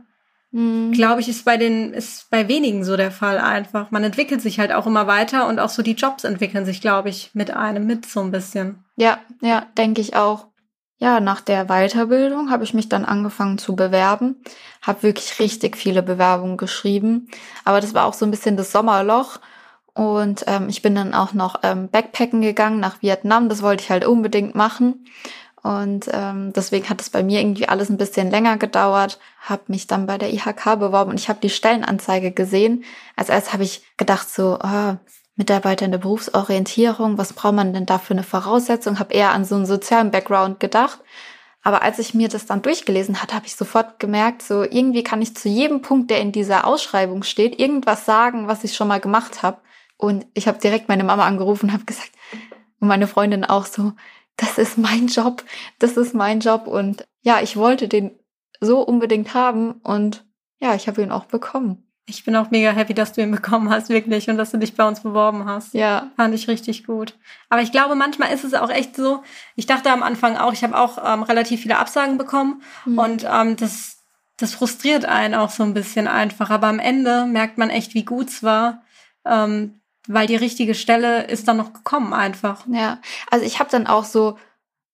Mhm. 0.51 0.91
Glaube 0.91 1.21
ich, 1.21 1.29
ist 1.29 1.45
bei 1.45 1.57
den, 1.57 1.93
ist 1.93 2.29
bei 2.29 2.47
wenigen 2.47 2.83
so 2.83 2.97
der 2.97 3.11
Fall 3.11 3.37
einfach. 3.37 3.91
Man 3.91 4.03
entwickelt 4.03 4.41
sich 4.41 4.59
halt 4.59 4.71
auch 4.71 4.87
immer 4.87 5.07
weiter 5.07 5.47
und 5.47 5.59
auch 5.59 5.69
so 5.69 5.83
die 5.83 5.93
Jobs 5.93 6.23
entwickeln 6.23 6.65
sich, 6.65 6.81
glaube 6.81 7.09
ich, 7.09 7.31
mit 7.33 7.51
einem 7.51 7.85
mit 7.85 8.05
so 8.05 8.21
ein 8.21 8.31
bisschen. 8.31 8.83
Ja, 8.95 9.19
ja, 9.41 9.67
denke 9.77 10.01
ich 10.01 10.15
auch. 10.15 10.47
Ja, 11.01 11.21
nach 11.21 11.39
der 11.39 11.65
Weiterbildung 11.67 12.49
habe 12.49 12.65
ich 12.65 12.73
mich 12.73 12.89
dann 12.89 13.05
angefangen 13.05 13.57
zu 13.57 13.73
bewerben, 13.73 14.35
habe 14.81 15.03
wirklich 15.03 15.39
richtig 15.39 15.77
viele 15.77 16.03
Bewerbungen 16.03 16.57
geschrieben, 16.57 17.29
aber 17.63 17.79
das 17.79 17.93
war 17.93 18.05
auch 18.05 18.13
so 18.13 18.25
ein 18.25 18.31
bisschen 18.31 18.57
das 18.57 18.73
Sommerloch 18.73 19.39
und 19.93 20.43
ähm, 20.47 20.67
ich 20.67 20.81
bin 20.81 20.95
dann 20.95 21.13
auch 21.13 21.33
noch 21.33 21.61
ähm, 21.63 21.87
Backpacken 21.87 22.41
gegangen 22.41 22.81
nach 22.81 23.01
Vietnam, 23.01 23.47
das 23.47 23.61
wollte 23.61 23.81
ich 23.81 23.89
halt 23.89 24.05
unbedingt 24.05 24.55
machen 24.55 25.05
und 25.61 26.09
ähm, 26.13 26.53
deswegen 26.53 26.89
hat 26.89 27.01
es 27.01 27.09
bei 27.09 27.21
mir 27.21 27.41
irgendwie 27.41 27.67
alles 27.67 27.89
ein 27.89 27.97
bisschen 27.97 28.31
länger 28.31 28.57
gedauert, 28.57 29.19
habe 29.41 29.63
mich 29.67 29.87
dann 29.87 30.05
bei 30.05 30.17
der 30.17 30.33
IHK 30.33 30.79
beworben 30.79 31.11
und 31.11 31.19
ich 31.19 31.27
habe 31.27 31.39
die 31.41 31.49
Stellenanzeige 31.49 32.31
gesehen. 32.31 32.85
Als 33.15 33.29
erst 33.29 33.51
habe 33.51 33.63
ich 33.63 33.83
gedacht 33.97 34.29
so, 34.29 34.57
oh, 34.63 34.95
Mitarbeiter 35.35 35.85
in 35.85 35.91
der 35.91 35.99
Berufsorientierung, 35.99 37.17
was 37.17 37.33
braucht 37.33 37.55
man 37.55 37.73
denn 37.73 37.85
da 37.85 37.97
für 37.97 38.13
eine 38.13 38.23
Voraussetzung? 38.23 38.99
Habe 38.99 39.13
eher 39.13 39.31
an 39.31 39.45
so 39.45 39.55
einen 39.55 39.65
sozialen 39.65 40.11
Background 40.11 40.59
gedacht. 40.59 40.99
Aber 41.61 41.81
als 41.81 41.99
ich 41.99 42.13
mir 42.13 42.29
das 42.29 42.45
dann 42.45 42.61
durchgelesen 42.61 43.21
hat, 43.21 43.33
habe 43.33 43.45
ich 43.45 43.55
sofort 43.55 43.99
gemerkt, 43.99 44.41
so 44.41 44.63
irgendwie 44.63 45.03
kann 45.03 45.21
ich 45.21 45.35
zu 45.35 45.49
jedem 45.49 45.81
Punkt, 45.81 46.09
der 46.09 46.21
in 46.21 46.31
dieser 46.31 46.65
Ausschreibung 46.65 47.23
steht, 47.23 47.59
irgendwas 47.59 48.05
sagen, 48.05 48.47
was 48.47 48.63
ich 48.63 48.75
schon 48.75 48.87
mal 48.87 49.01
gemacht 49.01 49.43
habe. 49.43 49.57
Und 49.97 50.25
ich 50.33 50.47
habe 50.47 50.59
direkt 50.59 50.87
meine 50.87 51.03
Mama 51.03 51.25
angerufen 51.25 51.65
und 51.65 51.73
habe 51.73 51.83
gesagt, 51.83 52.11
und 52.79 52.87
meine 52.87 53.07
Freundin 53.07 53.43
auch 53.43 53.65
so, 53.65 53.91
das 54.39 54.57
ist 54.57 54.77
mein 54.77 55.07
Job, 55.07 55.43
das 55.79 55.97
ist 55.97 56.13
mein 56.13 56.39
Job 56.39 56.67
und 56.67 57.07
ja, 57.21 57.41
ich 57.41 57.57
wollte 57.57 57.87
den 57.87 58.11
so 58.61 58.81
unbedingt 58.81 59.33
haben 59.33 59.73
und 59.83 60.25
ja, 60.59 60.75
ich 60.75 60.87
habe 60.87 61.01
ihn 61.01 61.11
auch 61.11 61.25
bekommen. 61.25 61.85
Ich 62.05 62.25
bin 62.25 62.35
auch 62.35 62.49
mega 62.49 62.71
happy, 62.71 62.95
dass 62.95 63.13
du 63.13 63.21
ihn 63.21 63.31
bekommen 63.31 63.69
hast, 63.69 63.89
wirklich, 63.89 64.29
und 64.29 64.37
dass 64.37 64.51
du 64.51 64.57
dich 64.57 64.75
bei 64.75 64.87
uns 64.87 65.01
beworben 65.01 65.45
hast. 65.45 65.75
Ja. 65.75 66.09
Fand 66.15 66.33
ich 66.33 66.47
richtig 66.47 66.85
gut. 66.85 67.13
Aber 67.49 67.61
ich 67.61 67.71
glaube, 67.71 67.93
manchmal 67.93 68.33
ist 68.33 68.43
es 68.43 68.55
auch 68.55 68.71
echt 68.71 68.95
so, 68.95 69.21
ich 69.55 69.67
dachte 69.67 69.91
am 69.91 70.01
Anfang 70.01 70.35
auch, 70.35 70.51
ich 70.51 70.63
habe 70.63 70.77
auch 70.77 70.97
ähm, 71.05 71.21
relativ 71.21 71.61
viele 71.61 71.77
Absagen 71.77 72.17
bekommen 72.17 72.63
mhm. 72.85 72.97
und 72.97 73.27
ähm, 73.31 73.55
das, 73.57 73.99
das 74.37 74.55
frustriert 74.55 75.05
einen 75.05 75.35
auch 75.35 75.51
so 75.51 75.61
ein 75.61 75.75
bisschen 75.75 76.07
einfach. 76.07 76.49
Aber 76.49 76.67
am 76.67 76.79
Ende 76.79 77.25
merkt 77.25 77.59
man 77.59 77.69
echt, 77.69 77.93
wie 77.93 78.05
gut 78.05 78.29
es 78.29 78.41
war, 78.41 78.81
ähm, 79.23 79.78
weil 80.07 80.27
die 80.27 80.35
richtige 80.35 80.75
Stelle 80.75 81.25
ist 81.25 81.47
dann 81.47 81.57
noch 81.57 81.73
gekommen 81.73 82.13
einfach. 82.13 82.65
Ja, 82.67 82.99
also 83.29 83.45
ich 83.45 83.59
habe 83.59 83.69
dann 83.69 83.87
auch 83.87 84.05
so 84.05 84.37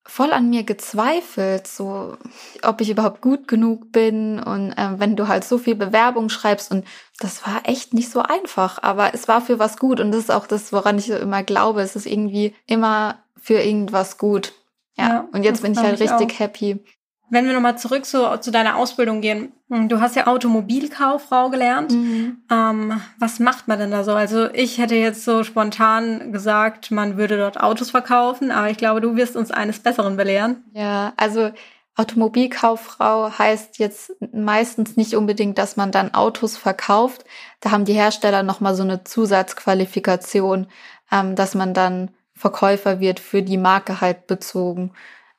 voll 0.07 0.33
an 0.33 0.49
mir 0.49 0.63
gezweifelt, 0.63 1.67
so 1.67 2.15
ob 2.61 2.79
ich 2.79 2.91
überhaupt 2.91 3.21
gut 3.21 3.47
genug 3.47 3.91
bin 3.91 4.39
und 4.39 4.71
äh, 4.73 4.99
wenn 4.99 5.15
du 5.15 5.27
halt 5.27 5.43
so 5.43 5.57
viel 5.57 5.75
Bewerbung 5.75 6.29
schreibst 6.29 6.71
und 6.71 6.85
das 7.19 7.45
war 7.45 7.61
echt 7.63 7.93
nicht 7.93 8.11
so 8.11 8.21
einfach, 8.21 8.81
aber 8.83 9.15
es 9.15 9.27
war 9.27 9.41
für 9.41 9.57
was 9.57 9.77
gut 9.77 9.99
und 9.99 10.11
das 10.11 10.21
ist 10.21 10.31
auch 10.31 10.45
das, 10.45 10.71
woran 10.71 10.99
ich 10.99 11.09
immer 11.09 11.41
glaube, 11.41 11.81
es 11.81 11.95
ist 11.95 12.05
irgendwie 12.05 12.53
immer 12.67 13.17
für 13.35 13.59
irgendwas 13.59 14.17
gut. 14.19 14.53
Ja, 14.95 15.07
ja 15.07 15.27
und 15.31 15.43
jetzt 15.43 15.63
bin 15.63 15.73
ich 15.73 15.79
halt 15.79 15.99
richtig 15.99 16.35
auch. 16.35 16.39
happy. 16.39 16.83
Wenn 17.29 17.45
wir 17.45 17.53
nochmal 17.53 17.77
zurück 17.77 18.05
zu, 18.05 18.39
zu 18.39 18.51
deiner 18.51 18.75
Ausbildung 18.75 19.21
gehen. 19.21 19.51
Hm, 19.69 19.89
du 19.89 19.99
hast 19.99 20.15
ja 20.15 20.27
Automobilkauffrau 20.27 21.49
gelernt. 21.49 21.91
Mhm. 21.91 22.37
Ähm, 22.51 23.01
was 23.17 23.39
macht 23.39 23.67
man 23.67 23.79
denn 23.79 23.91
da 23.91 24.03
so? 24.03 24.13
Also 24.13 24.51
ich 24.53 24.77
hätte 24.77 24.95
jetzt 24.95 25.25
so 25.25 25.43
spontan 25.43 26.31
gesagt, 26.31 26.91
man 26.91 27.17
würde 27.17 27.37
dort 27.37 27.59
Autos 27.59 27.89
verkaufen, 27.89 28.51
aber 28.51 28.69
ich 28.69 28.77
glaube, 28.77 29.01
du 29.01 29.15
wirst 29.15 29.35
uns 29.35 29.51
eines 29.51 29.79
Besseren 29.79 30.17
belehren. 30.17 30.63
Ja, 30.73 31.13
also 31.17 31.51
Automobilkauffrau 31.95 33.37
heißt 33.37 33.79
jetzt 33.79 34.11
meistens 34.33 34.97
nicht 34.97 35.15
unbedingt, 35.15 35.57
dass 35.57 35.77
man 35.77 35.91
dann 35.91 36.13
Autos 36.13 36.57
verkauft. 36.57 37.23
Da 37.61 37.71
haben 37.71 37.85
die 37.85 37.93
Hersteller 37.93 38.43
nochmal 38.43 38.75
so 38.75 38.83
eine 38.83 39.03
Zusatzqualifikation, 39.03 40.67
ähm, 41.11 41.35
dass 41.35 41.55
man 41.55 41.73
dann 41.73 42.11
Verkäufer 42.33 42.99
wird 42.99 43.21
für 43.21 43.41
die 43.41 43.57
Marke 43.57 44.01
halt 44.01 44.27
bezogen 44.27 44.91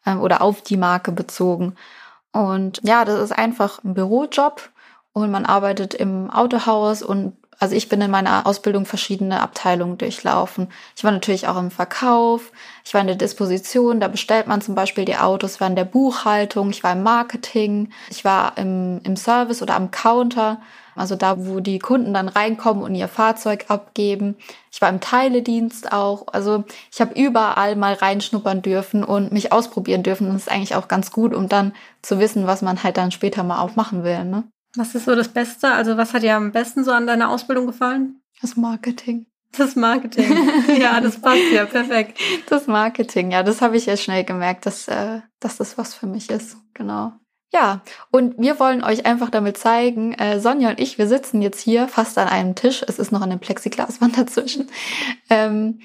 ähm, 0.06 0.20
oder 0.20 0.40
auf 0.40 0.62
die 0.62 0.76
Marke 0.76 1.12
bezogen. 1.12 1.74
Und 2.32 2.80
ja, 2.84 3.04
das 3.04 3.20
ist 3.20 3.32
einfach 3.32 3.82
ein 3.84 3.94
Bürojob 3.94 4.70
und 5.12 5.30
man 5.30 5.46
arbeitet 5.46 5.94
im 5.94 6.30
Autohaus 6.30 7.02
und 7.02 7.36
also 7.58 7.74
ich 7.74 7.88
bin 7.88 8.00
in 8.00 8.10
meiner 8.10 8.46
Ausbildung 8.46 8.84
verschiedene 8.84 9.40
Abteilungen 9.40 9.98
durchlaufen. 9.98 10.68
Ich 10.96 11.04
war 11.04 11.12
natürlich 11.12 11.48
auch 11.48 11.56
im 11.56 11.70
Verkauf, 11.70 12.52
ich 12.84 12.92
war 12.94 13.00
in 13.00 13.06
der 13.06 13.16
Disposition, 13.16 14.00
da 14.00 14.08
bestellt 14.08 14.46
man 14.46 14.60
zum 14.60 14.74
Beispiel 14.74 15.04
die 15.04 15.16
Autos, 15.16 15.60
war 15.60 15.68
in 15.68 15.76
der 15.76 15.84
Buchhaltung, 15.84 16.70
ich 16.70 16.82
war 16.82 16.92
im 16.92 17.02
Marketing, 17.02 17.90
ich 18.10 18.24
war 18.24 18.58
im, 18.58 19.00
im 19.04 19.16
Service 19.16 19.62
oder 19.62 19.74
am 19.74 19.90
Counter, 19.90 20.60
also 20.96 21.14
da, 21.14 21.46
wo 21.46 21.60
die 21.60 21.78
Kunden 21.78 22.14
dann 22.14 22.28
reinkommen 22.28 22.82
und 22.82 22.94
ihr 22.94 23.08
Fahrzeug 23.08 23.66
abgeben. 23.68 24.36
Ich 24.72 24.80
war 24.80 24.88
im 24.88 25.00
Teiledienst 25.00 25.92
auch. 25.92 26.26
Also 26.32 26.64
ich 26.90 27.00
habe 27.02 27.14
überall 27.14 27.76
mal 27.76 27.92
reinschnuppern 27.92 28.62
dürfen 28.62 29.04
und 29.04 29.30
mich 29.30 29.52
ausprobieren 29.52 30.02
dürfen. 30.02 30.26
Und 30.26 30.34
das 30.34 30.42
ist 30.42 30.50
eigentlich 30.50 30.74
auch 30.74 30.88
ganz 30.88 31.12
gut, 31.12 31.34
um 31.34 31.48
dann 31.48 31.74
zu 32.00 32.18
wissen, 32.18 32.46
was 32.46 32.62
man 32.62 32.82
halt 32.82 32.96
dann 32.96 33.10
später 33.10 33.42
mal 33.42 33.60
auch 33.60 33.76
machen 33.76 34.04
will. 34.04 34.24
Ne? 34.24 34.44
Was 34.76 34.94
ist 34.94 35.06
so 35.06 35.14
das 35.14 35.28
Beste? 35.28 35.72
Also 35.72 35.96
was 35.96 36.12
hat 36.14 36.22
dir 36.22 36.36
am 36.36 36.52
besten 36.52 36.84
so 36.84 36.92
an 36.92 37.06
deiner 37.06 37.30
Ausbildung 37.30 37.66
gefallen? 37.66 38.20
Das 38.40 38.56
Marketing. 38.56 39.26
Das 39.56 39.74
Marketing. 39.74 40.36
ja, 40.80 41.00
das 41.00 41.20
passt 41.20 41.50
ja 41.52 41.64
perfekt. 41.64 42.18
Das 42.48 42.66
Marketing, 42.66 43.30
ja, 43.30 43.42
das 43.42 43.62
habe 43.62 43.76
ich 43.76 43.86
ja 43.86 43.96
schnell 43.96 44.24
gemerkt, 44.24 44.66
dass, 44.66 44.88
äh, 44.88 45.20
dass 45.40 45.56
das 45.56 45.78
was 45.78 45.94
für 45.94 46.06
mich 46.06 46.30
ist. 46.30 46.58
Genau. 46.74 47.12
Ja, 47.52 47.80
und 48.10 48.38
wir 48.38 48.58
wollen 48.60 48.82
euch 48.82 49.06
einfach 49.06 49.30
damit 49.30 49.56
zeigen, 49.56 50.12
äh, 50.14 50.40
Sonja 50.40 50.70
und 50.70 50.80
ich, 50.80 50.98
wir 50.98 51.06
sitzen 51.06 51.40
jetzt 51.40 51.60
hier 51.60 51.88
fast 51.88 52.18
an 52.18 52.28
einem 52.28 52.54
Tisch. 52.54 52.84
Es 52.86 52.98
ist 52.98 53.12
noch 53.12 53.22
eine 53.22 53.38
Plexiglaswand 53.38 54.18
dazwischen. 54.18 54.68
Ähm, 55.30 55.80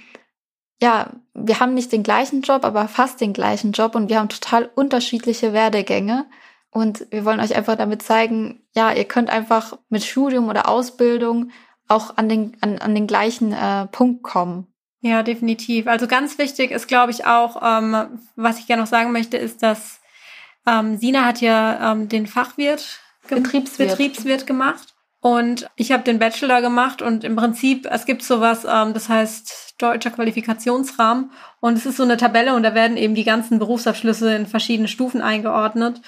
ja, 0.82 1.12
wir 1.34 1.60
haben 1.60 1.76
nicht 1.76 1.92
den 1.92 2.04
gleichen 2.04 2.42
Job, 2.42 2.66
aber 2.66 2.88
fast 2.88 3.22
den 3.22 3.34
gleichen 3.34 3.72
Job 3.72 3.96
und 3.96 4.10
wir 4.10 4.20
haben 4.20 4.30
total 4.30 4.70
unterschiedliche 4.74 5.54
Werdegänge. 5.54 6.26
Und 6.72 7.06
wir 7.12 7.26
wollen 7.26 7.42
euch 7.42 7.56
einfach 7.56 7.76
damit 7.76 8.02
zeigen, 8.02 8.64
ja, 8.74 8.92
ihr 8.92 9.04
könnt 9.04 9.30
einfach 9.30 9.78
mit 9.90 10.04
Studium 10.04 10.48
oder 10.48 10.70
Ausbildung 10.70 11.52
auch 11.88 12.16
an 12.18 12.30
den, 12.30 12.58
an, 12.62 12.80
an 12.80 12.96
den 12.96 13.08
gleichen 13.08 13.52
äh, 13.52 13.88
Punkt 13.88 14.24
kommen. 14.24 14.68
Ja, 15.02 15.24
definitiv. 15.24 15.88
Also 15.88 16.08
ganz 16.08 16.38
wichtig 16.38 16.72
ist, 16.72 16.88
glaube 16.88 17.12
ich, 17.12 17.26
auch, 17.26 17.62
ähm, 17.62 18.20
was 18.36 18.60
ich 18.60 18.68
gerne 18.68 18.84
noch 18.84 18.90
sagen 18.90 19.12
möchte, 19.12 19.36
ist, 19.36 19.62
dass 19.64 20.00
ähm, 20.66 20.98
Sina 20.98 21.26
hat 21.26 21.42
ja 21.42 21.92
ähm, 21.92 22.08
den 22.08 22.28
Fachwirt, 22.28 23.00
Betriebswirt. 23.28 23.90
Betriebswirt 23.90 24.48
gemacht. 24.48 24.94
Und 25.20 25.70
ich 25.76 25.92
habe 25.92 26.04
den 26.04 26.18
Bachelor 26.18 26.62
gemacht 26.62 27.04
und 27.04 27.24
im 27.24 27.36
Prinzip, 27.36 27.88
es 27.90 28.06
gibt 28.06 28.24
sowas, 28.24 28.66
ähm, 28.66 28.94
das 28.94 29.08
heißt 29.08 29.76
deutscher 29.78 30.10
Qualifikationsrahmen. 30.10 31.32
Und 31.60 31.78
es 31.78 31.86
ist 31.86 31.98
so 31.98 32.04
eine 32.04 32.18
Tabelle 32.18 32.56
und 32.56 32.64
da 32.64 32.74
werden 32.74 32.98
eben 32.98 33.14
die 33.14 33.24
ganzen 33.24 33.60
Berufsabschlüsse 33.60 34.34
in 34.34 34.48
verschiedene 34.48 34.88
Stufen 34.88 35.22
eingeordnet. 35.22 36.02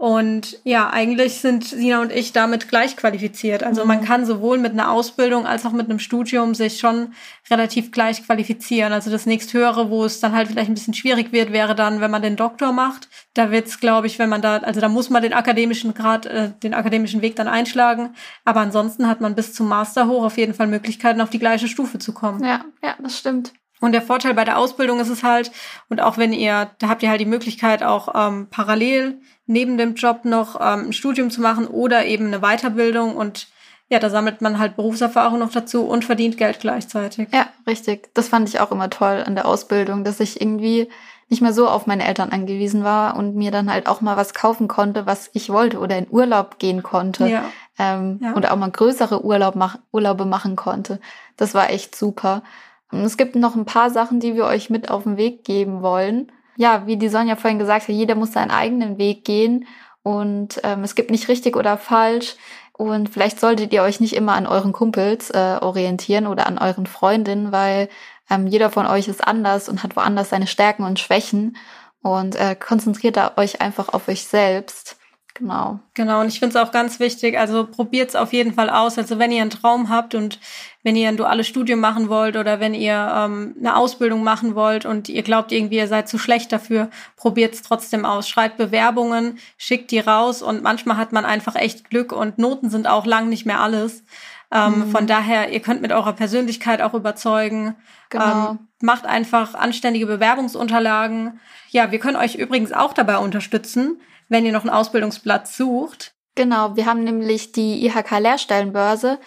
Und 0.00 0.58
ja, 0.64 0.88
eigentlich 0.88 1.42
sind 1.42 1.62
Sina 1.62 2.00
und 2.00 2.10
ich 2.10 2.32
damit 2.32 2.70
gleich 2.70 2.96
qualifiziert. 2.96 3.62
Also 3.62 3.84
man 3.84 4.00
mhm. 4.00 4.04
kann 4.06 4.24
sowohl 4.24 4.56
mit 4.56 4.72
einer 4.72 4.90
Ausbildung 4.90 5.46
als 5.46 5.66
auch 5.66 5.72
mit 5.72 5.90
einem 5.90 5.98
Studium 5.98 6.54
sich 6.54 6.78
schon 6.78 7.12
relativ 7.50 7.92
gleich 7.92 8.24
qualifizieren. 8.24 8.94
Also 8.94 9.10
das 9.10 9.26
nächsthöhere, 9.26 9.90
wo 9.90 10.06
es 10.06 10.18
dann 10.18 10.32
halt 10.32 10.48
vielleicht 10.48 10.70
ein 10.70 10.74
bisschen 10.74 10.94
schwierig 10.94 11.32
wird, 11.32 11.52
wäre 11.52 11.74
dann, 11.74 12.00
wenn 12.00 12.10
man 12.10 12.22
den 12.22 12.36
Doktor 12.36 12.72
macht. 12.72 13.10
Da 13.34 13.50
wird's, 13.50 13.78
glaube 13.78 14.06
ich, 14.06 14.18
wenn 14.18 14.30
man 14.30 14.40
da, 14.40 14.56
also 14.56 14.80
da 14.80 14.88
muss 14.88 15.10
man 15.10 15.22
den 15.22 15.34
akademischen 15.34 15.92
Grad, 15.92 16.24
äh, 16.24 16.52
den 16.62 16.72
akademischen 16.72 17.20
Weg 17.20 17.36
dann 17.36 17.46
einschlagen. 17.46 18.14
Aber 18.46 18.60
ansonsten 18.60 19.06
hat 19.06 19.20
man 19.20 19.34
bis 19.34 19.52
zum 19.52 19.68
Master 19.68 20.08
hoch 20.08 20.24
auf 20.24 20.38
jeden 20.38 20.54
Fall 20.54 20.68
Möglichkeiten, 20.68 21.20
auf 21.20 21.28
die 21.28 21.38
gleiche 21.38 21.68
Stufe 21.68 21.98
zu 21.98 22.14
kommen. 22.14 22.42
Ja, 22.42 22.64
ja, 22.82 22.96
das 23.02 23.18
stimmt. 23.18 23.52
Und 23.80 23.92
der 23.92 24.02
Vorteil 24.02 24.34
bei 24.34 24.44
der 24.44 24.58
Ausbildung 24.58 25.00
ist 25.00 25.08
es 25.08 25.22
halt, 25.22 25.50
und 25.88 26.00
auch 26.00 26.18
wenn 26.18 26.32
ihr, 26.32 26.70
da 26.78 26.88
habt 26.88 27.02
ihr 27.02 27.10
halt 27.10 27.20
die 27.20 27.26
Möglichkeit, 27.26 27.82
auch 27.82 28.14
ähm, 28.14 28.48
parallel 28.50 29.20
neben 29.50 29.76
dem 29.76 29.94
Job 29.94 30.24
noch 30.24 30.60
ähm, 30.60 30.86
ein 30.86 30.92
Studium 30.92 31.30
zu 31.30 31.40
machen 31.40 31.66
oder 31.66 32.06
eben 32.06 32.26
eine 32.26 32.40
Weiterbildung 32.40 33.16
und 33.16 33.48
ja, 33.88 33.98
da 33.98 34.08
sammelt 34.08 34.40
man 34.40 34.60
halt 34.60 34.76
Berufserfahrung 34.76 35.40
noch 35.40 35.50
dazu 35.50 35.82
und 35.82 36.04
verdient 36.04 36.36
Geld 36.36 36.60
gleichzeitig. 36.60 37.28
Ja, 37.32 37.48
richtig. 37.66 38.14
Das 38.14 38.28
fand 38.28 38.48
ich 38.48 38.60
auch 38.60 38.70
immer 38.70 38.88
toll 38.88 39.24
an 39.26 39.34
der 39.34 39.46
Ausbildung, 39.46 40.04
dass 40.04 40.20
ich 40.20 40.40
irgendwie 40.40 40.88
nicht 41.28 41.42
mehr 41.42 41.52
so 41.52 41.68
auf 41.68 41.88
meine 41.88 42.06
Eltern 42.06 42.30
angewiesen 42.30 42.84
war 42.84 43.16
und 43.16 43.34
mir 43.34 43.50
dann 43.50 43.70
halt 43.70 43.88
auch 43.88 44.00
mal 44.00 44.16
was 44.16 44.34
kaufen 44.34 44.68
konnte, 44.68 45.06
was 45.06 45.30
ich 45.32 45.50
wollte 45.50 45.80
oder 45.80 45.98
in 45.98 46.06
Urlaub 46.08 46.60
gehen 46.60 46.84
konnte 46.84 47.28
ja. 47.28 47.44
Ähm, 47.78 48.20
ja. 48.22 48.32
und 48.32 48.48
auch 48.48 48.56
mal 48.56 48.70
größere 48.70 49.24
Urlaub 49.24 49.56
mach, 49.56 49.78
Urlaube 49.90 50.24
machen 50.24 50.54
konnte. 50.54 51.00
Das 51.36 51.54
war 51.54 51.70
echt 51.70 51.96
super. 51.96 52.44
Und 52.92 53.00
es 53.00 53.16
gibt 53.16 53.34
noch 53.34 53.56
ein 53.56 53.64
paar 53.64 53.90
Sachen, 53.90 54.20
die 54.20 54.36
wir 54.36 54.44
euch 54.44 54.70
mit 54.70 54.90
auf 54.90 55.02
den 55.02 55.16
Weg 55.16 55.44
geben 55.44 55.82
wollen. 55.82 56.30
Ja, 56.56 56.86
wie 56.86 56.96
die 56.96 57.08
Sonja 57.08 57.36
vorhin 57.36 57.58
gesagt 57.58 57.88
hat, 57.88 57.94
jeder 57.94 58.14
muss 58.14 58.32
seinen 58.32 58.50
eigenen 58.50 58.98
Weg 58.98 59.24
gehen 59.24 59.66
und 60.02 60.60
ähm, 60.64 60.82
es 60.82 60.94
gibt 60.94 61.10
nicht 61.10 61.28
richtig 61.28 61.56
oder 61.56 61.78
falsch. 61.78 62.36
Und 62.72 63.10
vielleicht 63.10 63.38
solltet 63.38 63.72
ihr 63.74 63.82
euch 63.82 64.00
nicht 64.00 64.14
immer 64.14 64.32
an 64.32 64.46
euren 64.46 64.72
Kumpels 64.72 65.30
äh, 65.30 65.58
orientieren 65.60 66.26
oder 66.26 66.46
an 66.46 66.56
euren 66.56 66.86
Freundinnen, 66.86 67.52
weil 67.52 67.90
ähm, 68.30 68.46
jeder 68.46 68.70
von 68.70 68.86
euch 68.86 69.06
ist 69.06 69.26
anders 69.26 69.68
und 69.68 69.82
hat 69.82 69.96
woanders 69.96 70.30
seine 70.30 70.46
Stärken 70.46 70.84
und 70.84 70.98
Schwächen. 70.98 71.56
Und 72.02 72.36
äh, 72.36 72.56
konzentriert 72.56 73.18
da 73.18 73.32
euch 73.36 73.60
einfach 73.60 73.90
auf 73.90 74.08
euch 74.08 74.24
selbst. 74.24 74.96
Genau. 75.34 75.80
Genau, 75.94 76.20
und 76.20 76.28
ich 76.28 76.38
finde 76.38 76.58
es 76.58 76.64
auch 76.64 76.72
ganz 76.72 76.98
wichtig, 77.00 77.38
also 77.38 77.66
probiert 77.66 78.10
es 78.10 78.16
auf 78.16 78.32
jeden 78.32 78.54
Fall 78.54 78.70
aus. 78.70 78.98
Also 78.98 79.18
wenn 79.18 79.32
ihr 79.32 79.42
einen 79.42 79.50
Traum 79.50 79.90
habt 79.90 80.14
und 80.14 80.38
wenn 80.82 80.96
ihr 80.96 81.08
ein 81.08 81.16
duales 81.16 81.46
Studium 81.46 81.80
machen 81.80 82.08
wollt 82.08 82.36
oder 82.36 82.60
wenn 82.60 82.74
ihr 82.74 83.12
ähm, 83.14 83.54
eine 83.58 83.76
Ausbildung 83.76 84.22
machen 84.22 84.54
wollt 84.54 84.86
und 84.86 85.08
ihr 85.08 85.22
glaubt 85.22 85.52
irgendwie, 85.52 85.76
ihr 85.76 85.88
seid 85.88 86.08
zu 86.08 86.18
schlecht 86.18 86.52
dafür, 86.52 86.90
probiert 87.16 87.54
es 87.54 87.62
trotzdem 87.62 88.04
aus. 88.04 88.28
Schreibt 88.28 88.56
Bewerbungen, 88.56 89.38
schickt 89.58 89.90
die 89.90 90.00
raus 90.00 90.42
und 90.42 90.62
manchmal 90.62 90.96
hat 90.96 91.12
man 91.12 91.24
einfach 91.24 91.56
echt 91.56 91.90
Glück 91.90 92.12
und 92.12 92.38
Noten 92.38 92.70
sind 92.70 92.86
auch 92.86 93.06
lang 93.06 93.28
nicht 93.28 93.46
mehr 93.46 93.60
alles. 93.60 94.04
Ähm, 94.52 94.78
mhm. 94.78 94.90
Von 94.90 95.06
daher, 95.06 95.52
ihr 95.52 95.60
könnt 95.60 95.82
mit 95.82 95.92
eurer 95.92 96.12
Persönlichkeit 96.12 96.82
auch 96.82 96.94
überzeugen. 96.94 97.76
Genau. 98.08 98.50
Ähm, 98.52 98.58
macht 98.80 99.06
einfach 99.06 99.54
anständige 99.54 100.06
Bewerbungsunterlagen. 100.06 101.38
Ja, 101.68 101.92
wir 101.92 101.98
können 101.98 102.16
euch 102.16 102.34
übrigens 102.34 102.72
auch 102.72 102.92
dabei 102.92 103.18
unterstützen 103.18 104.00
wenn 104.30 104.46
ihr 104.46 104.52
noch 104.52 104.62
einen 104.62 104.70
Ausbildungsplatz 104.70 105.58
sucht. 105.58 106.14
Genau, 106.36 106.76
wir 106.76 106.86
haben 106.86 107.02
nämlich 107.02 107.52
die 107.52 107.84
IHK 107.84 108.18
Lehrstellenbörse. 108.20 109.18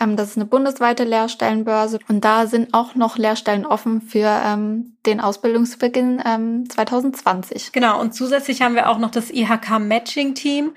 Ähm, 0.00 0.16
das 0.16 0.30
ist 0.30 0.36
eine 0.36 0.46
bundesweite 0.46 1.04
Lehrstellenbörse 1.04 1.98
und 2.08 2.24
da 2.24 2.46
sind 2.46 2.72
auch 2.74 2.94
noch 2.94 3.18
Lehrstellen 3.18 3.66
offen 3.66 4.00
für 4.00 4.40
ähm, 4.44 4.96
den 5.04 5.20
Ausbildungsbeginn 5.20 6.22
ähm, 6.24 6.70
2020. 6.70 7.72
Genau, 7.72 8.00
und 8.00 8.14
zusätzlich 8.14 8.62
haben 8.62 8.76
wir 8.76 8.88
auch 8.88 8.98
noch 8.98 9.10
das 9.10 9.30
IHK 9.30 9.78
Matching 9.80 10.34
Team. 10.34 10.72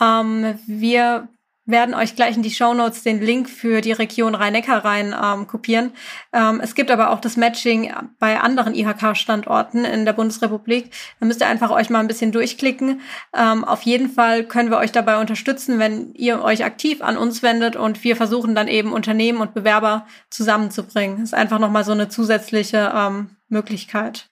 Ähm, 0.00 0.58
wir 0.66 1.28
werden 1.66 1.94
euch 1.94 2.14
gleich 2.14 2.36
in 2.36 2.42
die 2.42 2.50
Show 2.50 2.74
Notes 2.74 3.02
den 3.02 3.20
Link 3.20 3.48
für 3.48 3.80
die 3.80 3.92
Region 3.92 4.34
Rhein-Neckar 4.34 4.84
rein 4.84 5.14
ähm, 5.20 5.46
kopieren. 5.46 5.92
Ähm, 6.32 6.60
es 6.62 6.74
gibt 6.74 6.90
aber 6.90 7.10
auch 7.10 7.20
das 7.20 7.36
Matching 7.36 7.92
bei 8.18 8.38
anderen 8.38 8.74
IHK-Standorten 8.74 9.84
in 9.84 10.04
der 10.04 10.12
Bundesrepublik. 10.12 10.90
Da 11.20 11.26
müsst 11.26 11.40
ihr 11.40 11.46
einfach 11.46 11.70
euch 11.70 11.88
mal 11.88 12.00
ein 12.00 12.08
bisschen 12.08 12.32
durchklicken. 12.32 13.00
Ähm, 13.34 13.64
auf 13.64 13.82
jeden 13.82 14.10
Fall 14.10 14.44
können 14.44 14.70
wir 14.70 14.78
euch 14.78 14.92
dabei 14.92 15.18
unterstützen, 15.20 15.78
wenn 15.78 16.12
ihr 16.14 16.42
euch 16.42 16.64
aktiv 16.64 17.02
an 17.02 17.16
uns 17.16 17.42
wendet 17.42 17.76
und 17.76 18.04
wir 18.04 18.16
versuchen 18.16 18.54
dann 18.54 18.68
eben 18.68 18.92
Unternehmen 18.92 19.40
und 19.40 19.54
Bewerber 19.54 20.06
zusammenzubringen. 20.30 21.16
Das 21.20 21.30
ist 21.30 21.34
einfach 21.34 21.58
nochmal 21.58 21.84
so 21.84 21.92
eine 21.92 22.08
zusätzliche 22.08 22.92
ähm, 22.94 23.30
Möglichkeit. 23.48 24.28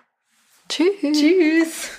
Tschüss. 0.69 0.89
Tschüss. 1.01 1.89